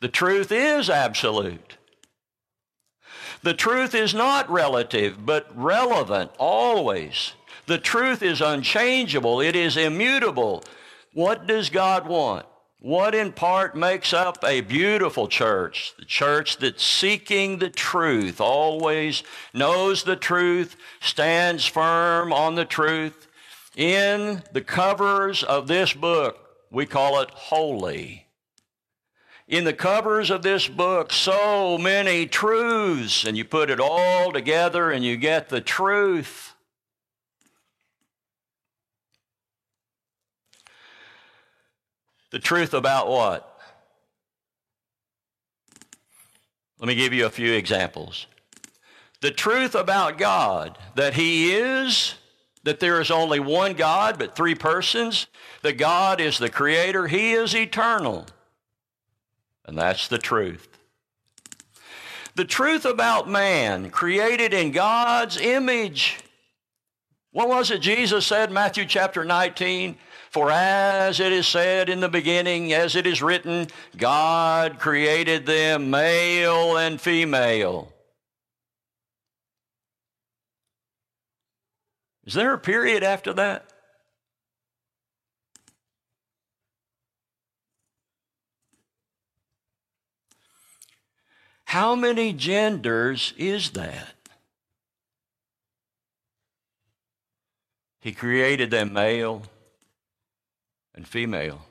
The 0.00 0.08
truth 0.08 0.52
is 0.52 0.90
absolute. 0.90 1.78
The 3.42 3.54
truth 3.54 3.94
is 3.94 4.12
not 4.12 4.50
relative, 4.50 5.24
but 5.24 5.46
relevant 5.56 6.32
always. 6.38 7.32
The 7.66 7.78
truth 7.78 8.22
is 8.22 8.40
unchangeable, 8.40 9.40
it 9.40 9.56
is 9.56 9.76
immutable. 9.76 10.64
What 11.14 11.46
does 11.46 11.70
God 11.70 12.06
want? 12.06 12.46
What 12.80 13.14
in 13.14 13.32
part 13.32 13.74
makes 13.74 14.12
up 14.12 14.44
a 14.44 14.60
beautiful 14.60 15.28
church? 15.28 15.94
The 15.98 16.04
church 16.04 16.58
that's 16.58 16.84
seeking 16.84 17.58
the 17.58 17.70
truth, 17.70 18.40
always 18.40 19.22
knows 19.54 20.02
the 20.02 20.16
truth, 20.16 20.76
stands 21.00 21.64
firm 21.64 22.32
on 22.34 22.54
the 22.54 22.66
truth. 22.66 23.26
In 23.76 24.42
the 24.52 24.60
covers 24.60 25.42
of 25.42 25.68
this 25.68 25.94
book, 25.94 26.38
we 26.70 26.84
call 26.84 27.20
it 27.22 27.30
holy 27.30 28.25
in 29.48 29.64
the 29.64 29.72
covers 29.72 30.30
of 30.30 30.42
this 30.42 30.66
book 30.66 31.12
so 31.12 31.78
many 31.78 32.26
truths, 32.26 33.24
and 33.24 33.36
you 33.36 33.44
put 33.44 33.70
it 33.70 33.80
all 33.80 34.32
together 34.32 34.90
and 34.90 35.04
you 35.04 35.16
get 35.16 35.48
the 35.48 35.60
truth. 35.60 36.54
The 42.30 42.38
truth 42.40 42.74
about 42.74 43.08
what? 43.08 43.52
Let 46.78 46.88
me 46.88 46.94
give 46.94 47.12
you 47.12 47.24
a 47.24 47.30
few 47.30 47.52
examples. 47.52 48.26
The 49.20 49.30
truth 49.30 49.74
about 49.74 50.18
God, 50.18 50.76
that 50.96 51.14
He 51.14 51.54
is, 51.54 52.16
that 52.64 52.80
there 52.80 53.00
is 53.00 53.10
only 53.10 53.40
one 53.40 53.72
God 53.72 54.18
but 54.18 54.36
three 54.36 54.56
persons, 54.56 55.28
that 55.62 55.78
God 55.78 56.20
is 56.20 56.36
the 56.36 56.50
Creator, 56.50 57.06
He 57.06 57.32
is 57.32 57.54
eternal. 57.54 58.26
And 59.66 59.76
that's 59.76 60.08
the 60.08 60.18
truth. 60.18 60.68
The 62.36 62.44
truth 62.44 62.84
about 62.84 63.28
man, 63.28 63.90
created 63.90 64.54
in 64.54 64.70
God's 64.70 65.38
image. 65.38 66.18
What 67.32 67.48
was 67.48 67.70
it 67.70 67.80
Jesus 67.80 68.26
said, 68.26 68.50
Matthew 68.52 68.84
chapter 68.86 69.24
19? 69.24 69.96
For 70.30 70.50
as 70.50 71.18
it 71.18 71.32
is 71.32 71.46
said 71.46 71.88
in 71.88 72.00
the 72.00 72.08
beginning, 72.08 72.72
as 72.72 72.94
it 72.94 73.06
is 73.06 73.22
written, 73.22 73.68
God 73.96 74.78
created 74.78 75.46
them 75.46 75.90
male 75.90 76.76
and 76.76 77.00
female. 77.00 77.92
Is 82.26 82.34
there 82.34 82.52
a 82.52 82.58
period 82.58 83.02
after 83.02 83.32
that? 83.34 83.72
How 91.66 91.96
many 91.96 92.32
genders 92.32 93.34
is 93.36 93.70
that? 93.70 94.14
He 98.00 98.12
created 98.12 98.70
them 98.70 98.92
male 98.92 99.42
and 100.94 101.06
female. 101.06 101.66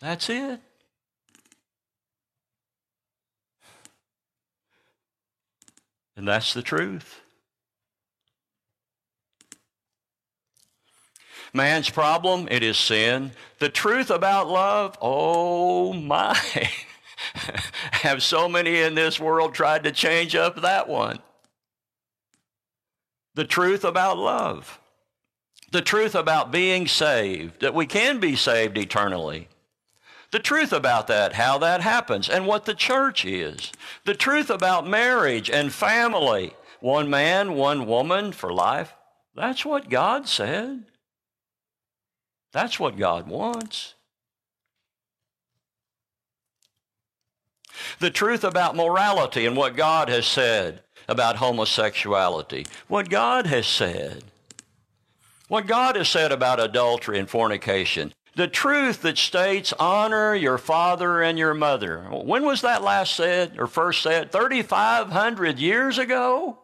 That's 0.00 0.28
it. 0.28 0.60
And 6.16 6.28
that's 6.28 6.52
the 6.52 6.60
truth. 6.60 7.20
Man's 11.54 11.88
problem, 11.88 12.48
it 12.50 12.62
is 12.62 12.76
sin. 12.76 13.32
The 13.60 13.70
truth 13.70 14.10
about 14.10 14.46
love, 14.46 14.98
oh 15.00 15.94
my. 15.94 16.38
Have 17.92 18.22
so 18.22 18.48
many 18.48 18.80
in 18.80 18.94
this 18.94 19.20
world 19.20 19.54
tried 19.54 19.84
to 19.84 19.92
change 19.92 20.34
up 20.34 20.60
that 20.62 20.88
one? 20.88 21.20
The 23.34 23.44
truth 23.44 23.84
about 23.84 24.18
love, 24.18 24.80
the 25.70 25.82
truth 25.82 26.14
about 26.14 26.50
being 26.50 26.86
saved, 26.86 27.60
that 27.60 27.74
we 27.74 27.86
can 27.86 28.18
be 28.18 28.34
saved 28.36 28.76
eternally. 28.76 29.48
The 30.32 30.38
truth 30.38 30.72
about 30.72 31.06
that, 31.08 31.34
how 31.34 31.58
that 31.58 31.80
happens, 31.80 32.28
and 32.28 32.46
what 32.46 32.64
the 32.64 32.74
church 32.74 33.24
is. 33.24 33.72
The 34.04 34.14
truth 34.14 34.48
about 34.50 34.86
marriage 34.86 35.50
and 35.50 35.72
family, 35.72 36.54
one 36.80 37.10
man, 37.10 37.54
one 37.54 37.86
woman 37.86 38.32
for 38.32 38.52
life. 38.52 38.94
That's 39.34 39.64
what 39.64 39.90
God 39.90 40.28
said. 40.28 40.84
That's 42.52 42.78
what 42.78 42.96
God 42.96 43.28
wants. 43.28 43.94
The 47.98 48.10
truth 48.10 48.44
about 48.44 48.76
morality 48.76 49.46
and 49.46 49.56
what 49.56 49.76
God 49.76 50.08
has 50.08 50.26
said 50.26 50.82
about 51.08 51.36
homosexuality. 51.36 52.66
What 52.88 53.10
God 53.10 53.46
has 53.46 53.66
said. 53.66 54.24
What 55.48 55.66
God 55.66 55.96
has 55.96 56.08
said 56.08 56.30
about 56.32 56.60
adultery 56.60 57.18
and 57.18 57.28
fornication. 57.28 58.12
The 58.36 58.46
truth 58.46 59.02
that 59.02 59.18
states 59.18 59.72
honor 59.78 60.34
your 60.34 60.56
father 60.56 61.20
and 61.20 61.38
your 61.38 61.54
mother. 61.54 62.02
When 62.10 62.44
was 62.44 62.60
that 62.60 62.82
last 62.82 63.16
said 63.16 63.58
or 63.58 63.66
first 63.66 64.02
said? 64.02 64.30
3,500 64.30 65.58
years 65.58 65.98
ago? 65.98 66.58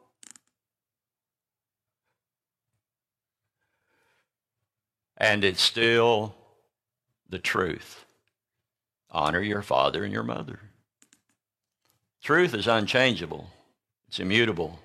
And 5.17 5.43
it's 5.45 5.63
still 5.63 6.37
the 7.29 7.39
truth. 7.39 8.05
Honor 9.11 9.41
your 9.41 9.63
father 9.63 10.05
and 10.05 10.13
your 10.13 10.23
mother. 10.23 10.61
Truth 12.27 12.55
is 12.55 12.67
unchangeable, 12.67 13.49
it's 14.09 14.19
immutable. 14.19 14.81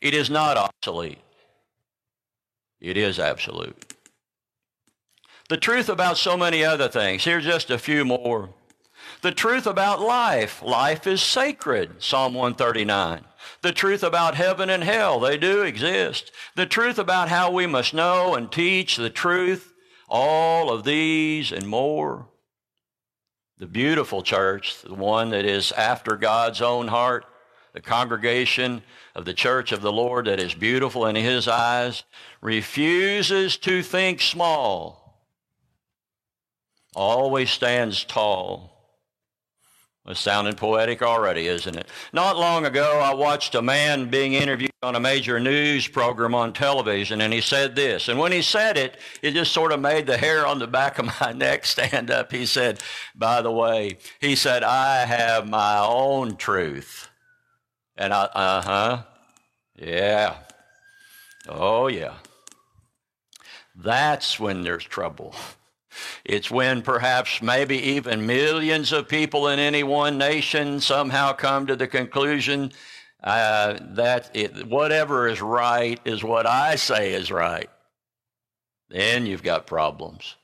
It 0.00 0.14
is 0.14 0.30
not 0.30 0.56
obsolete, 0.56 1.18
it 2.80 2.96
is 2.96 3.18
absolute. 3.18 3.92
The 5.50 5.58
truth 5.58 5.90
about 5.90 6.16
so 6.16 6.38
many 6.38 6.64
other 6.64 6.88
things. 6.88 7.24
Here's 7.24 7.44
just 7.44 7.70
a 7.70 7.76
few 7.76 8.06
more. 8.06 8.48
The 9.20 9.32
truth 9.32 9.66
about 9.66 10.00
life. 10.00 10.62
Life 10.62 11.06
is 11.06 11.20
sacred, 11.20 12.02
Psalm 12.02 12.32
139. 12.32 13.26
The 13.60 13.72
truth 13.72 14.02
about 14.02 14.36
heaven 14.36 14.70
and 14.70 14.84
hell. 14.84 15.20
They 15.20 15.36
do 15.36 15.60
exist. 15.60 16.32
The 16.56 16.64
truth 16.64 16.98
about 16.98 17.28
how 17.28 17.50
we 17.50 17.66
must 17.66 17.92
know 17.92 18.34
and 18.34 18.50
teach 18.50 18.96
the 18.96 19.10
truth. 19.10 19.74
All 20.08 20.72
of 20.72 20.84
these 20.84 21.52
and 21.52 21.68
more 21.68 22.28
the 23.58 23.66
beautiful 23.66 24.22
church, 24.22 24.82
the 24.82 24.94
one 24.94 25.30
that 25.30 25.44
is 25.44 25.72
after 25.72 26.16
God's 26.16 26.62
own 26.62 26.88
heart, 26.88 27.24
the 27.72 27.80
congregation 27.80 28.82
of 29.14 29.24
the 29.24 29.34
church 29.34 29.72
of 29.72 29.82
the 29.82 29.92
Lord 29.92 30.26
that 30.26 30.40
is 30.40 30.54
beautiful 30.54 31.06
in 31.06 31.16
his 31.16 31.48
eyes, 31.48 32.04
refuses 32.40 33.56
to 33.58 33.82
think 33.82 34.20
small, 34.20 35.24
always 36.94 37.50
stands 37.50 38.04
tall. 38.04 38.74
It's 40.06 40.20
sounding 40.20 40.54
poetic 40.54 41.02
already, 41.02 41.48
isn't 41.48 41.76
it? 41.76 41.86
Not 42.12 42.38
long 42.38 42.64
ago, 42.64 43.00
I 43.00 43.12
watched 43.12 43.54
a 43.54 43.60
man 43.60 44.08
being 44.08 44.32
interviewed 44.32 44.67
on 44.80 44.94
a 44.94 45.00
major 45.00 45.40
news 45.40 45.88
program 45.88 46.34
on 46.36 46.52
television, 46.52 47.20
and 47.20 47.32
he 47.32 47.40
said 47.40 47.74
this. 47.74 48.08
And 48.08 48.18
when 48.18 48.30
he 48.30 48.42
said 48.42 48.76
it, 48.76 48.96
it 49.22 49.32
just 49.32 49.52
sort 49.52 49.72
of 49.72 49.80
made 49.80 50.06
the 50.06 50.16
hair 50.16 50.46
on 50.46 50.60
the 50.60 50.68
back 50.68 50.98
of 50.98 51.06
my 51.20 51.32
neck 51.36 51.66
stand 51.66 52.10
up. 52.10 52.30
He 52.30 52.46
said, 52.46 52.80
By 53.14 53.42
the 53.42 53.50
way, 53.50 53.98
he 54.20 54.36
said, 54.36 54.62
I 54.62 55.04
have 55.04 55.48
my 55.48 55.78
own 55.78 56.36
truth. 56.36 57.08
And 57.96 58.14
I, 58.14 58.24
uh 58.24 58.62
huh, 58.62 59.02
yeah. 59.74 60.36
Oh, 61.48 61.88
yeah. 61.88 62.14
That's 63.74 64.38
when 64.38 64.62
there's 64.62 64.84
trouble. 64.84 65.34
It's 66.24 66.52
when 66.52 66.82
perhaps 66.82 67.42
maybe 67.42 67.76
even 67.76 68.26
millions 68.26 68.92
of 68.92 69.08
people 69.08 69.48
in 69.48 69.58
any 69.58 69.82
one 69.82 70.18
nation 70.18 70.78
somehow 70.78 71.32
come 71.32 71.66
to 71.66 71.74
the 71.74 71.88
conclusion 71.88 72.72
uh, 73.22 73.78
that 73.94 74.30
it, 74.34 74.66
whatever 74.66 75.28
is 75.28 75.40
right 75.40 76.00
is 76.04 76.22
what 76.22 76.46
I 76.46 76.76
say 76.76 77.14
is 77.14 77.30
right. 77.30 77.68
Then 78.88 79.26
you've 79.26 79.42
got 79.42 79.66
problems. 79.66 80.36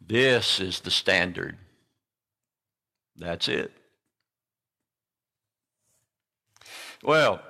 This 0.00 0.60
is 0.60 0.80
the 0.80 0.90
standard. 0.90 1.56
That's 3.16 3.48
it. 3.48 3.72
Well, 7.02 7.40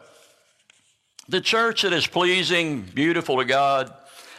the 1.29 1.41
church 1.41 1.83
that 1.83 1.93
is 1.93 2.07
pleasing, 2.07 2.83
beautiful 2.83 3.39
to 3.39 3.45
God, 3.45 3.93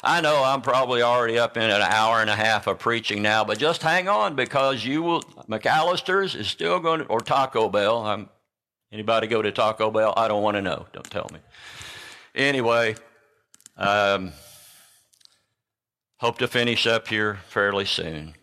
I 0.04 0.22
know 0.22 0.44
I'm 0.44 0.62
probably 0.62 1.04
already 1.04 1.38
up 1.38 1.58
in 1.58 1.70
an 1.70 1.82
hour 1.82 2.22
and 2.22 2.30
a 2.30 2.36
half 2.36 2.66
of 2.66 2.80
preaching 2.80 3.22
now, 3.22 3.44
but 3.44 3.60
just 3.60 3.84
hang 3.84 4.08
on 4.08 4.36
because 4.36 4.84
you 4.84 5.04
will, 5.04 5.22
McAlister's 5.48 6.34
is 6.34 6.48
still 6.48 6.80
going 6.80 7.02
to, 7.02 7.06
or 7.06 7.20
Taco 7.20 7.70
Bell. 7.70 8.04
I'm, 8.06 8.30
anybody 8.92 9.28
go 9.28 9.42
to 9.44 9.52
Taco 9.52 9.92
Bell? 9.92 10.14
I 10.18 10.28
don't 10.28 10.42
want 10.42 10.56
to 10.56 10.62
know. 10.62 10.88
Don't 10.92 11.10
tell 11.10 11.30
me. 11.32 11.40
Anyway, 12.34 12.96
um, 13.78 14.32
hope 16.18 16.40
to 16.40 16.48
finish 16.48 16.88
up 16.88 17.08
here 17.08 17.40
fairly 17.48 17.86
soon. 17.86 18.34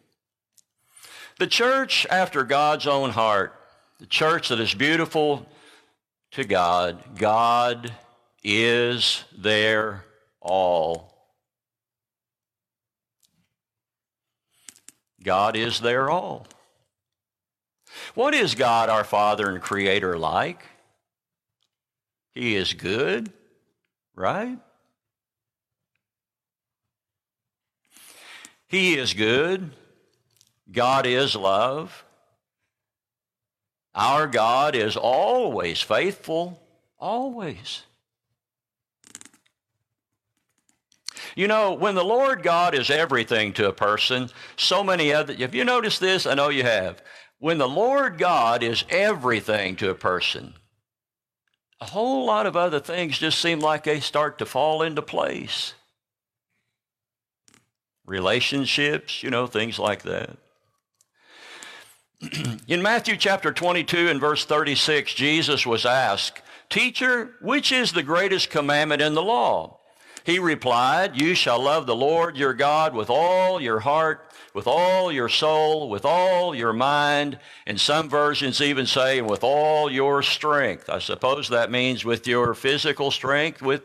The 1.41 1.47
church 1.49 2.07
after 2.09 2.45
God's 2.45 2.87
own 2.87 3.11
heart, 3.11 3.55
the 3.99 4.07
church 4.07 4.49
that 4.51 4.61
is 4.61 4.75
beautiful 4.75 5.47
to 6.33 6.45
God, 6.45 7.03
God 7.17 7.93
is 8.45 9.25
their 9.37 10.05
all. 10.41 11.18
God 15.23 15.57
is 15.57 15.81
their 15.81 16.11
all. 16.11 16.47
What 18.15 18.35
is 18.35 18.55
God, 18.55 18.89
our 18.89 19.05
Father 19.05 19.51
and 19.51 19.61
Creator, 19.61 20.19
like? 20.19 20.63
He 22.33 22.55
is 22.55 22.73
good, 22.75 23.33
right? 24.15 24.59
He 28.69 28.97
is 28.97 29.15
good. 29.15 29.71
God 30.71 31.07
is 31.07 31.35
love. 31.35 32.05
Our 33.95 34.27
God 34.27 34.77
is 34.77 34.97
always 34.97 35.81
faithful, 35.81 36.61
always. 37.01 37.83
You 41.39 41.47
know, 41.47 41.73
when 41.73 41.95
the 41.95 42.03
Lord 42.03 42.43
God 42.43 42.75
is 42.75 42.91
everything 42.91 43.53
to 43.53 43.69
a 43.69 43.73
person, 43.73 44.29
so 44.57 44.83
many 44.83 45.13
other, 45.13 45.33
have 45.35 45.55
you 45.55 45.65
noticed 45.65 46.01
this? 46.01 46.27
I 46.27 46.35
know 46.35 46.49
you 46.49 46.65
have. 46.65 47.01
When 47.39 47.59
the 47.59 47.69
Lord 47.69 48.19
God 48.19 48.65
is 48.65 48.83
everything 48.91 49.77
to 49.77 49.89
a 49.89 49.95
person, 49.95 50.55
a 51.81 51.85
whole 51.85 52.27
lot 52.27 52.47
of 52.47 52.57
other 52.57 52.81
things 52.81 53.19
just 53.19 53.41
seem 53.41 53.61
like 53.61 53.85
they 53.85 54.01
start 54.01 54.39
to 54.39 54.47
fall 54.47 54.83
into 54.83 55.01
place. 55.01 55.75
Relationships, 58.05 59.23
you 59.23 59.31
know, 59.31 59.47
things 59.47 59.79
like 59.79 60.03
that. 60.03 60.37
In 62.67 62.83
Matthew 62.83 63.17
chapter 63.17 63.53
22 63.53 64.09
and 64.09 64.21
verse 64.21 64.45
36, 64.45 65.15
Jesus 65.15 65.65
was 65.65 65.87
asked, 65.87 66.43
Teacher, 66.69 67.37
which 67.41 67.71
is 67.71 67.93
the 67.93 68.03
greatest 68.03 68.51
commandment 68.51 69.01
in 69.01 69.15
the 69.15 69.23
law? 69.23 69.78
He 70.29 70.39
replied, 70.39 71.19
You 71.19 71.35
shall 71.35 71.59
love 71.59 71.87
the 71.87 71.97
Lord 71.97 72.37
your 72.37 72.53
God 72.53 72.95
with 72.95 73.09
all 73.09 73.63
your 73.63 73.81
heart, 73.81 74.31
with 74.53 74.67
all 74.67 75.11
your 75.11 75.31
soul, 75.31 75.89
with 75.89 76.05
all 76.05 76.55
your 76.55 76.75
mind, 76.75 77.39
and 77.67 77.81
some 77.81 78.11
versions 78.11 78.61
even 78.61 78.85
say, 78.85 79.23
with 79.23 79.43
all 79.43 79.91
your 79.91 80.23
strength. 80.23 80.91
I 80.91 80.99
suppose 80.99 81.49
that 81.49 81.71
means 81.71 82.05
with 82.05 82.29
your 82.29 82.53
physical 82.53 83.11
strength, 83.11 83.63
with, 83.63 83.85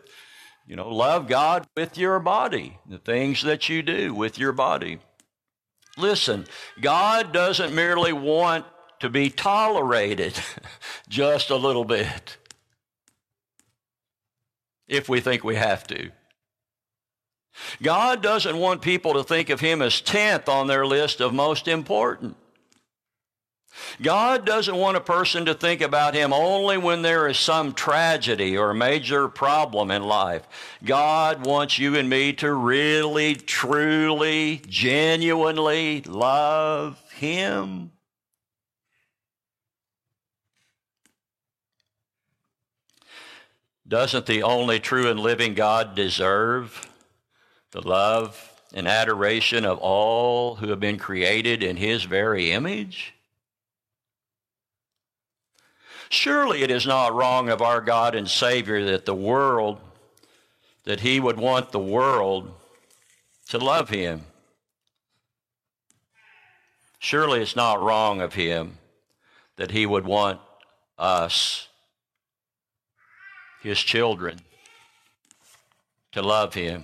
you 0.67 0.75
know, 0.75 0.89
love 0.89 1.29
God 1.29 1.65
with 1.77 1.97
your 1.97 2.19
body, 2.19 2.77
the 2.89 2.97
things 2.97 3.43
that 3.43 3.69
you 3.69 3.81
do 3.81 4.13
with 4.13 4.37
your 4.37 4.51
body. 4.51 4.99
Listen, 5.97 6.45
God 6.81 7.31
doesn't 7.31 7.73
merely 7.73 8.11
want 8.11 8.65
to 8.99 9.09
be 9.09 9.29
tolerated 9.29 10.37
just 11.07 11.51
a 11.51 11.55
little 11.55 11.85
bit 11.85 12.35
if 14.89 15.07
we 15.07 15.21
think 15.21 15.45
we 15.45 15.55
have 15.55 15.87
to. 15.87 16.11
God 17.81 18.21
doesn't 18.21 18.57
want 18.57 18.81
people 18.81 19.13
to 19.13 19.23
think 19.23 19.49
of 19.49 19.59
Him 19.59 19.81
as 19.81 20.01
10th 20.01 20.47
on 20.47 20.67
their 20.67 20.85
list 20.85 21.21
of 21.21 21.33
most 21.33 21.67
important. 21.67 22.35
God 24.01 24.45
doesn't 24.45 24.75
want 24.75 24.97
a 24.97 25.01
person 25.01 25.45
to 25.45 25.53
think 25.53 25.81
about 25.81 26.13
Him 26.13 26.31
only 26.33 26.77
when 26.77 27.01
there 27.01 27.27
is 27.27 27.37
some 27.37 27.73
tragedy 27.73 28.57
or 28.57 28.73
major 28.73 29.27
problem 29.27 29.91
in 29.91 30.03
life. 30.03 30.47
God 30.83 31.45
wants 31.45 31.79
you 31.79 31.95
and 31.95 32.09
me 32.09 32.33
to 32.33 32.53
really, 32.53 33.35
truly, 33.35 34.61
genuinely 34.67 36.01
love 36.01 36.99
Him. 37.13 37.91
Doesn't 43.87 44.25
the 44.25 44.43
only 44.43 44.79
true 44.79 45.09
and 45.09 45.19
living 45.19 45.53
God 45.53 45.93
deserve 45.93 46.89
the 47.73 47.81
love 47.81 48.51
and 48.73 48.87
adoration 48.87 49.65
of 49.65 49.77
all 49.79 50.55
who 50.55 50.69
have 50.69 50.79
been 50.79 50.97
created 50.97 51.61
in 51.61 51.75
his 51.75 52.03
very 52.03 52.51
image? 52.51 53.13
Surely 56.09 56.61
it 56.61 56.69
is 56.69 56.85
not 56.85 57.13
wrong 57.13 57.49
of 57.49 57.61
our 57.61 57.81
God 57.81 58.13
and 58.13 58.29
Savior 58.29 58.85
that 58.85 59.05
the 59.05 59.15
world, 59.15 59.79
that 60.83 60.99
he 60.99 61.19
would 61.19 61.37
want 61.37 61.71
the 61.71 61.79
world 61.79 62.53
to 63.49 63.57
love 63.57 63.89
him. 63.89 64.21
Surely 66.99 67.41
it's 67.41 67.55
not 67.55 67.81
wrong 67.81 68.21
of 68.21 68.33
him 68.35 68.77
that 69.55 69.71
he 69.71 69.85
would 69.85 70.05
want 70.05 70.39
us, 70.97 71.67
his 73.61 73.79
children, 73.79 74.39
to 76.11 76.21
love 76.21 76.53
him. 76.53 76.83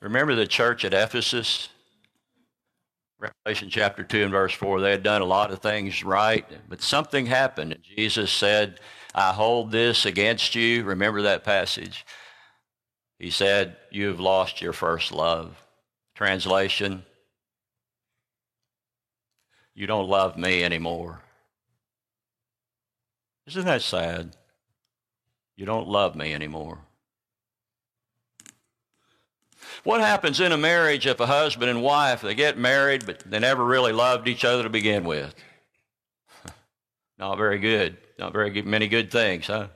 Remember 0.00 0.34
the 0.34 0.46
church 0.46 0.84
at 0.84 0.94
Ephesus? 0.94 1.68
Revelation 3.18 3.68
chapter 3.68 4.04
2 4.04 4.22
and 4.22 4.30
verse 4.30 4.52
4, 4.52 4.80
they 4.80 4.92
had 4.92 5.02
done 5.02 5.22
a 5.22 5.26
lot 5.26 5.50
of 5.50 5.58
things 5.58 6.04
right, 6.04 6.46
but 6.68 6.80
something 6.80 7.26
happened. 7.26 7.76
Jesus 7.82 8.30
said, 8.30 8.78
I 9.12 9.32
hold 9.32 9.72
this 9.72 10.06
against 10.06 10.54
you. 10.54 10.84
Remember 10.84 11.22
that 11.22 11.42
passage? 11.42 12.06
He 13.18 13.30
said, 13.30 13.76
You 13.90 14.06
have 14.06 14.20
lost 14.20 14.62
your 14.62 14.72
first 14.72 15.10
love. 15.10 15.60
Translation, 16.14 17.04
you 19.74 19.86
don't 19.86 20.08
love 20.08 20.36
me 20.36 20.62
anymore. 20.64 21.20
Isn't 23.46 23.64
that 23.64 23.82
sad? 23.82 24.36
You 25.56 25.66
don't 25.66 25.88
love 25.88 26.14
me 26.14 26.34
anymore. 26.34 26.78
What 29.84 30.00
happens 30.00 30.40
in 30.40 30.52
a 30.52 30.56
marriage 30.56 31.06
if 31.06 31.20
a 31.20 31.26
husband 31.26 31.70
and 31.70 31.82
wife, 31.82 32.22
they 32.22 32.34
get 32.34 32.58
married, 32.58 33.06
but 33.06 33.20
they 33.20 33.38
never 33.38 33.64
really 33.64 33.92
loved 33.92 34.28
each 34.28 34.44
other 34.44 34.62
to 34.62 34.68
begin 34.68 35.04
with? 35.04 35.34
Not 37.18 37.36
very 37.36 37.58
good. 37.58 37.96
Not 38.18 38.32
very 38.32 38.50
good, 38.50 38.66
many 38.66 38.88
good 38.88 39.10
things, 39.10 39.46
huh? 39.46 39.68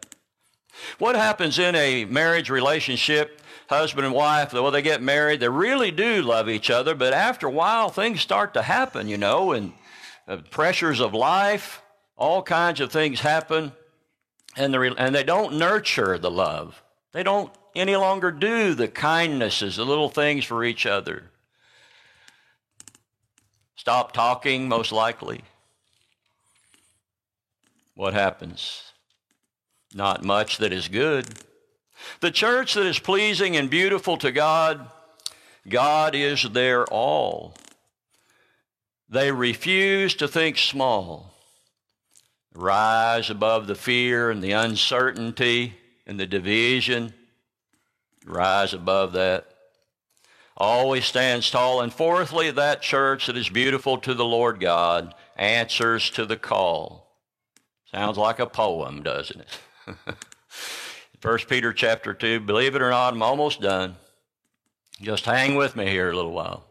What 0.99 1.15
happens 1.15 1.59
in 1.59 1.75
a 1.75 2.05
marriage 2.07 2.51
relationship, 2.51 3.41
husband 3.69 4.07
and 4.07 4.15
wife, 4.15 4.53
well, 4.53 4.71
they 4.71 4.83
get 4.83 5.03
married, 5.03 5.41
they 5.41 5.49
really 5.49 5.91
do 5.91 6.23
love 6.23 6.49
each 6.49 6.71
other, 6.71 6.95
but 6.95 7.13
after 7.13 7.47
a 7.47 7.51
while, 7.51 7.89
things 7.89 8.21
start 8.21 8.55
to 8.55 8.63
happen, 8.63 9.07
you 9.09 9.19
know, 9.19 9.53
and 9.53 9.73
uh, 10.27 10.39
pressures 10.51 11.01
of 11.01 11.15
life, 11.15 11.83
all 12.17 12.43
kinds 12.43 12.81
of 12.81 12.91
things 12.91 13.21
happen, 13.21 13.73
and, 14.57 14.75
the, 14.75 14.81
and 14.99 15.15
they 15.15 15.25
don't 15.25 15.55
nurture 15.55 16.19
the 16.19 16.31
love. 16.31 16.83
They 17.13 17.23
don't 17.23 17.53
any 17.75 17.97
longer 17.97 18.31
do 18.31 18.75
the 18.75 18.89
kindnesses, 18.89 19.77
the 19.77 19.85
little 19.85 20.09
things 20.09 20.45
for 20.45 20.65
each 20.65 20.87
other. 20.87 21.31
Stop 23.77 24.13
talking, 24.13 24.69
most 24.69 24.93
likely. 24.93 25.43
what 27.95 28.15
happens? 28.15 28.93
Not 29.95 30.25
much 30.25 30.59
that 30.59 30.73
is 30.73 30.89
good. 30.89 31.27
The 32.21 32.31
church 32.31 32.75
that 32.75 32.87
is 32.87 32.99
pleasing 32.99 33.57
and 33.57 33.69
beautiful 33.69 34.17
to 34.19 34.33
God, 34.33 34.89
God 35.69 36.15
is 36.15 36.43
their 36.43 36.85
all. 36.87 37.55
They 39.09 39.31
refuse 39.31 40.15
to 40.15 40.27
think 40.27 40.59
small, 40.59 41.35
rise 42.55 43.31
above 43.31 43.67
the 43.67 43.75
fear 43.75 44.31
and 44.31 44.43
the 44.43 44.53
uncertainty 44.53 45.75
and 46.07 46.19
the 46.19 46.27
division, 46.27 47.13
rise 48.27 48.75
above 48.75 49.13
that. 49.13 49.49
Always 50.57 51.05
stands 51.05 51.51
tall. 51.51 51.81
And 51.81 51.93
fourthly, 51.93 52.51
that 52.51 52.83
church 52.83 53.27
that 53.27 53.37
is 53.37 53.49
beautiful 53.49 53.99
to 53.99 54.15
the 54.15 54.25
Lord 54.25 54.61
God 54.61 55.15
answers 55.37 56.11
to 56.11 56.27
the 56.27 56.37
call. 56.37 57.17
Sounds 57.91 58.19
like 58.19 58.39
a 58.39 58.47
poem, 58.47 59.03
doesn't 59.03 59.41
it? 59.41 59.59
First 61.21 61.49
Peter 61.49 61.73
chapter 61.73 62.15
2, 62.15 62.41
believe 62.41 62.75
it 62.75 62.83
or 62.83 62.91
not, 62.91 63.15
I'm 63.15 63.23
almost 63.23 63.61
done. 63.61 63.97
Just 65.01 65.25
hang 65.25 65.57
with 65.57 65.77
me 65.77 65.87
here 65.87 66.11
a 66.11 66.17
little 66.17 66.33
while. 66.33 66.65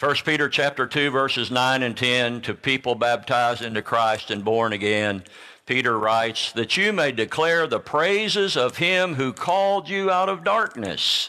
1 0.00 0.14
Peter 0.24 0.48
chapter 0.48 0.86
2 0.86 1.10
verses 1.10 1.50
9 1.50 1.82
and 1.82 1.96
10 1.96 2.42
to 2.42 2.54
people 2.54 2.94
baptized 2.94 3.62
into 3.62 3.82
Christ 3.82 4.30
and 4.30 4.44
born 4.44 4.72
again. 4.72 5.24
Peter 5.68 5.98
writes 5.98 6.50
that 6.52 6.78
you 6.78 6.94
may 6.94 7.12
declare 7.12 7.66
the 7.66 7.78
praises 7.78 8.56
of 8.56 8.78
him 8.78 9.16
who 9.16 9.34
called 9.34 9.86
you 9.86 10.10
out 10.10 10.30
of 10.30 10.42
darkness 10.42 11.28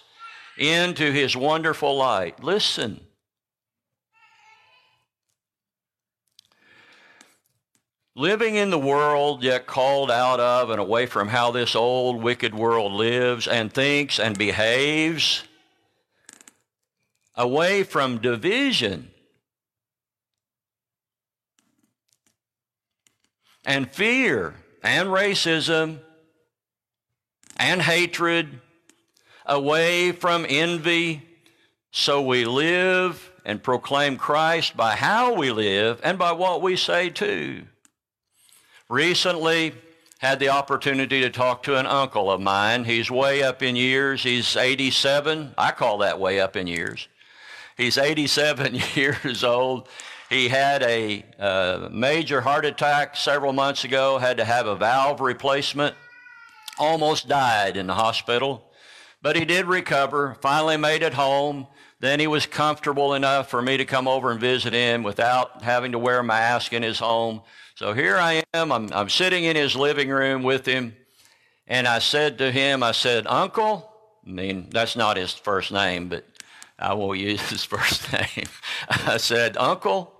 into 0.57 1.11
his 1.11 1.35
wonderful 1.35 1.97
light. 1.97 2.41
Listen. 2.41 3.01
Living 8.15 8.55
in 8.55 8.69
the 8.69 8.79
world, 8.79 9.43
yet 9.43 9.67
called 9.67 10.09
out 10.09 10.39
of 10.39 10.69
and 10.69 10.79
away 10.79 11.05
from 11.05 11.27
how 11.27 11.51
this 11.51 11.75
old 11.75 12.23
wicked 12.23 12.55
world 12.55 12.93
lives 12.93 13.45
and 13.45 13.73
thinks 13.73 14.21
and 14.21 14.37
behaves, 14.37 15.43
away 17.35 17.83
from 17.83 18.19
division 18.19 19.11
and 23.65 23.91
fear 23.91 24.55
and 24.83 25.09
racism 25.09 25.99
and 27.57 27.81
hatred, 27.81 28.59
away 29.45 30.11
from 30.11 30.45
envy, 30.47 31.21
so 31.91 32.21
we 32.21 32.45
live 32.45 33.31
and 33.43 33.61
proclaim 33.61 34.15
Christ 34.15 34.77
by 34.77 34.95
how 34.95 35.33
we 35.33 35.51
live 35.51 35.99
and 36.03 36.17
by 36.17 36.31
what 36.31 36.61
we 36.61 36.75
say 36.75 37.09
too. 37.09 37.63
Recently, 38.89 39.73
had 40.19 40.39
the 40.39 40.49
opportunity 40.49 41.21
to 41.21 41.29
talk 41.29 41.63
to 41.63 41.77
an 41.77 41.85
uncle 41.85 42.29
of 42.29 42.41
mine. 42.41 42.83
He's 42.83 43.09
way 43.09 43.41
up 43.41 43.63
in 43.63 43.75
years. 43.75 44.21
He's 44.21 44.55
87. 44.55 45.53
I 45.57 45.71
call 45.71 45.99
that 45.99 46.19
way 46.19 46.41
up 46.41 46.57
in 46.57 46.67
years. 46.67 47.07
He's 47.77 47.97
87 47.97 48.75
years 48.95 49.43
old. 49.45 49.87
He 50.29 50.47
had 50.47 50.83
a 50.83 51.25
uh, 51.39 51.89
major 51.91 52.41
heart 52.41 52.63
attack 52.63 53.15
several 53.15 53.51
months 53.51 53.83
ago, 53.83 54.19
had 54.19 54.37
to 54.37 54.45
have 54.45 54.67
a 54.67 54.75
valve 54.75 55.21
replacement, 55.21 55.95
almost 56.77 57.27
died 57.27 57.75
in 57.75 57.87
the 57.87 57.95
hospital. 57.95 58.71
But 59.23 59.35
he 59.35 59.43
did 59.43 59.65
recover, 59.65 60.37
finally 60.39 60.77
made 60.77 61.01
it 61.01 61.15
home. 61.15 61.65
Then 61.99 62.19
he 62.19 62.27
was 62.27 62.45
comfortable 62.45 63.15
enough 63.15 63.49
for 63.49 63.59
me 63.59 63.77
to 63.77 63.85
come 63.85 64.07
over 64.07 64.31
and 64.31 64.39
visit 64.39 64.71
him 64.71 65.01
without 65.01 65.63
having 65.63 65.93
to 65.93 65.99
wear 65.99 66.19
a 66.19 66.23
mask 66.23 66.73
in 66.73 66.83
his 66.83 66.99
home. 66.99 67.41
So 67.73 67.93
here 67.93 68.17
I 68.17 68.43
am. 68.53 68.71
I'm, 68.71 68.93
I'm 68.93 69.09
sitting 69.09 69.45
in 69.45 69.55
his 69.55 69.75
living 69.75 70.09
room 70.09 70.43
with 70.43 70.65
him. 70.65 70.95
And 71.67 71.87
I 71.87 71.99
said 71.99 72.37
to 72.37 72.51
him, 72.51 72.83
I 72.83 72.91
said, 72.91 73.25
Uncle, 73.25 73.91
I 74.25 74.29
mean, 74.29 74.69
that's 74.69 74.95
not 74.95 75.17
his 75.17 75.33
first 75.33 75.71
name, 75.71 76.07
but 76.07 76.23
I 76.77 76.93
won't 76.93 77.19
use 77.19 77.41
his 77.49 77.63
first 77.63 78.13
name. 78.13 78.47
I 78.89 79.17
said, 79.17 79.57
Uncle, 79.57 80.18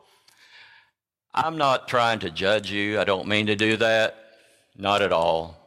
I'm 1.33 1.57
not 1.57 1.87
trying 1.87 2.19
to 2.19 2.29
judge 2.29 2.71
you. 2.71 2.99
I 2.99 3.03
don't 3.03 3.27
mean 3.27 3.45
to 3.47 3.55
do 3.55 3.77
that. 3.77 4.15
Not 4.77 5.01
at 5.01 5.11
all. 5.11 5.57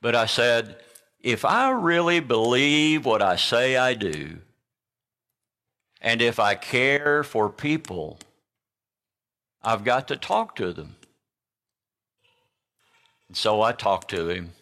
But 0.00 0.14
I 0.14 0.26
said, 0.26 0.76
if 1.20 1.44
I 1.44 1.70
really 1.70 2.20
believe 2.20 3.06
what 3.06 3.22
I 3.22 3.36
say 3.36 3.76
I 3.76 3.94
do, 3.94 4.38
and 6.00 6.20
if 6.20 6.40
I 6.40 6.56
care 6.56 7.22
for 7.22 7.48
people, 7.48 8.18
I've 9.62 9.84
got 9.84 10.08
to 10.08 10.16
talk 10.16 10.56
to 10.56 10.72
them. 10.72 10.96
And 13.28 13.36
so 13.36 13.62
I 13.62 13.72
talked 13.72 14.10
to 14.10 14.28
him. 14.28 14.52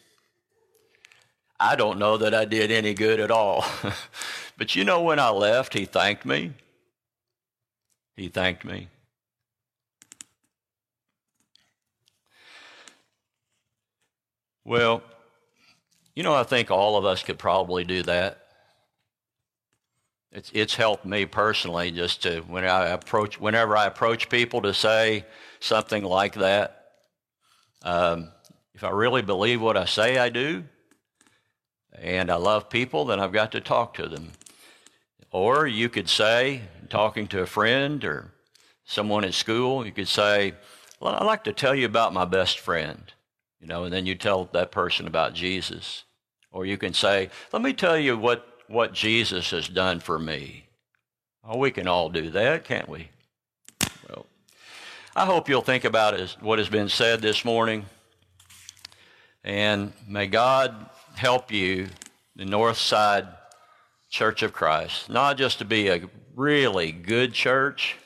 I 1.58 1.76
don't 1.76 1.98
know 1.98 2.18
that 2.18 2.34
I 2.34 2.44
did 2.44 2.70
any 2.70 2.94
good 2.94 3.20
at 3.20 3.30
all. 3.30 3.64
but 4.58 4.76
you 4.76 4.84
know, 4.84 5.02
when 5.02 5.18
I 5.18 5.30
left, 5.30 5.74
he 5.74 5.86
thanked 5.86 6.24
me. 6.24 6.52
He 8.16 8.28
thanked 8.28 8.64
me. 8.64 8.88
Well, 14.70 15.02
you 16.14 16.22
know, 16.22 16.32
I 16.32 16.44
think 16.44 16.70
all 16.70 16.96
of 16.96 17.04
us 17.04 17.24
could 17.24 17.40
probably 17.40 17.82
do 17.82 18.04
that. 18.04 18.38
It's, 20.30 20.48
it's 20.54 20.76
helped 20.76 21.04
me 21.04 21.26
personally 21.26 21.90
just 21.90 22.22
to 22.22 22.42
when 22.42 22.64
I 22.64 22.90
approach 22.90 23.40
whenever 23.40 23.76
I 23.76 23.86
approach 23.86 24.28
people 24.28 24.62
to 24.62 24.72
say 24.72 25.24
something 25.58 26.04
like 26.04 26.34
that. 26.34 26.84
Um, 27.82 28.28
if 28.72 28.84
I 28.84 28.90
really 28.90 29.22
believe 29.22 29.60
what 29.60 29.76
I 29.76 29.86
say 29.86 30.18
I 30.18 30.28
do, 30.28 30.62
and 31.98 32.30
I 32.30 32.36
love 32.36 32.70
people, 32.70 33.06
then 33.06 33.18
I've 33.18 33.32
got 33.32 33.50
to 33.50 33.60
talk 33.60 33.94
to 33.94 34.06
them. 34.06 34.30
Or 35.32 35.66
you 35.66 35.88
could 35.88 36.08
say, 36.08 36.62
talking 36.88 37.26
to 37.26 37.42
a 37.42 37.46
friend 37.46 38.04
or 38.04 38.30
someone 38.84 39.24
at 39.24 39.34
school, 39.34 39.84
you 39.84 39.90
could 39.90 40.06
say, 40.06 40.54
"Well, 41.00 41.16
I'd 41.16 41.26
like 41.26 41.42
to 41.42 41.52
tell 41.52 41.74
you 41.74 41.86
about 41.86 42.12
my 42.12 42.24
best 42.24 42.60
friend," 42.60 43.12
you 43.60 43.66
know, 43.66 43.84
and 43.84 43.92
then 43.92 44.06
you 44.06 44.14
tell 44.14 44.46
that 44.52 44.72
person 44.72 45.06
about 45.06 45.34
Jesus. 45.34 46.04
Or 46.52 46.66
you 46.66 46.76
can 46.76 46.94
say, 46.94 47.30
"Let 47.52 47.62
me 47.62 47.72
tell 47.72 47.96
you 47.96 48.18
what 48.18 48.50
what 48.70 48.92
Jesus 48.92 49.50
has 49.50 49.68
done 49.68 49.98
for 49.98 50.18
me. 50.18 50.64
Oh, 51.42 51.58
we 51.58 51.72
can 51.72 51.88
all 51.88 52.08
do 52.08 52.30
that, 52.30 52.64
can't 52.64 52.88
we? 52.88 53.08
Well, 54.08 54.26
I 55.16 55.26
hope 55.26 55.48
you'll 55.48 55.60
think 55.60 55.84
about 55.84 56.18
what 56.40 56.60
has 56.60 56.68
been 56.68 56.88
said 56.88 57.20
this 57.20 57.44
morning. 57.44 57.86
And 59.42 59.92
may 60.06 60.28
God 60.28 60.88
help 61.16 61.50
you, 61.50 61.88
the 62.36 62.44
North 62.44 62.76
Side 62.76 63.26
Church 64.08 64.42
of 64.42 64.52
Christ, 64.52 65.10
not 65.10 65.36
just 65.36 65.58
to 65.58 65.64
be 65.64 65.88
a 65.88 66.08
really 66.36 66.92
good 66.92 67.32
church, 67.32 67.96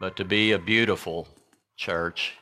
but 0.00 0.16
to 0.16 0.24
be 0.24 0.52
a 0.52 0.58
beautiful 0.58 1.28
church 1.76 2.34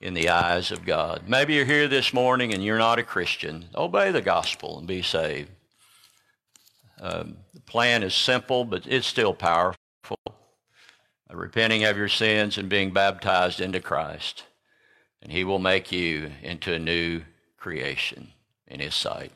in 0.00 0.14
the 0.14 0.30
eyes 0.30 0.70
of 0.70 0.86
God. 0.86 1.24
Maybe 1.26 1.54
you're 1.54 1.64
here 1.64 1.88
this 1.88 2.14
morning 2.14 2.54
and 2.54 2.64
you're 2.64 2.78
not 2.78 2.98
a 2.98 3.02
Christian. 3.02 3.66
Obey 3.74 4.10
the 4.10 4.22
gospel 4.22 4.78
and 4.78 4.86
be 4.86 5.02
saved. 5.02 5.50
Um, 7.00 7.36
the 7.54 7.60
plan 7.60 8.02
is 8.02 8.14
simple, 8.14 8.64
but 8.64 8.86
it's 8.86 9.06
still 9.06 9.34
powerful. 9.34 9.76
Repenting 11.32 11.84
of 11.84 11.96
your 11.96 12.08
sins 12.08 12.58
and 12.58 12.68
being 12.68 12.92
baptized 12.92 13.60
into 13.60 13.80
Christ, 13.80 14.44
and 15.22 15.30
He 15.30 15.44
will 15.44 15.60
make 15.60 15.92
you 15.92 16.32
into 16.42 16.74
a 16.74 16.78
new 16.78 17.22
creation 17.56 18.32
in 18.66 18.80
His 18.80 18.96
sight. 18.96 19.32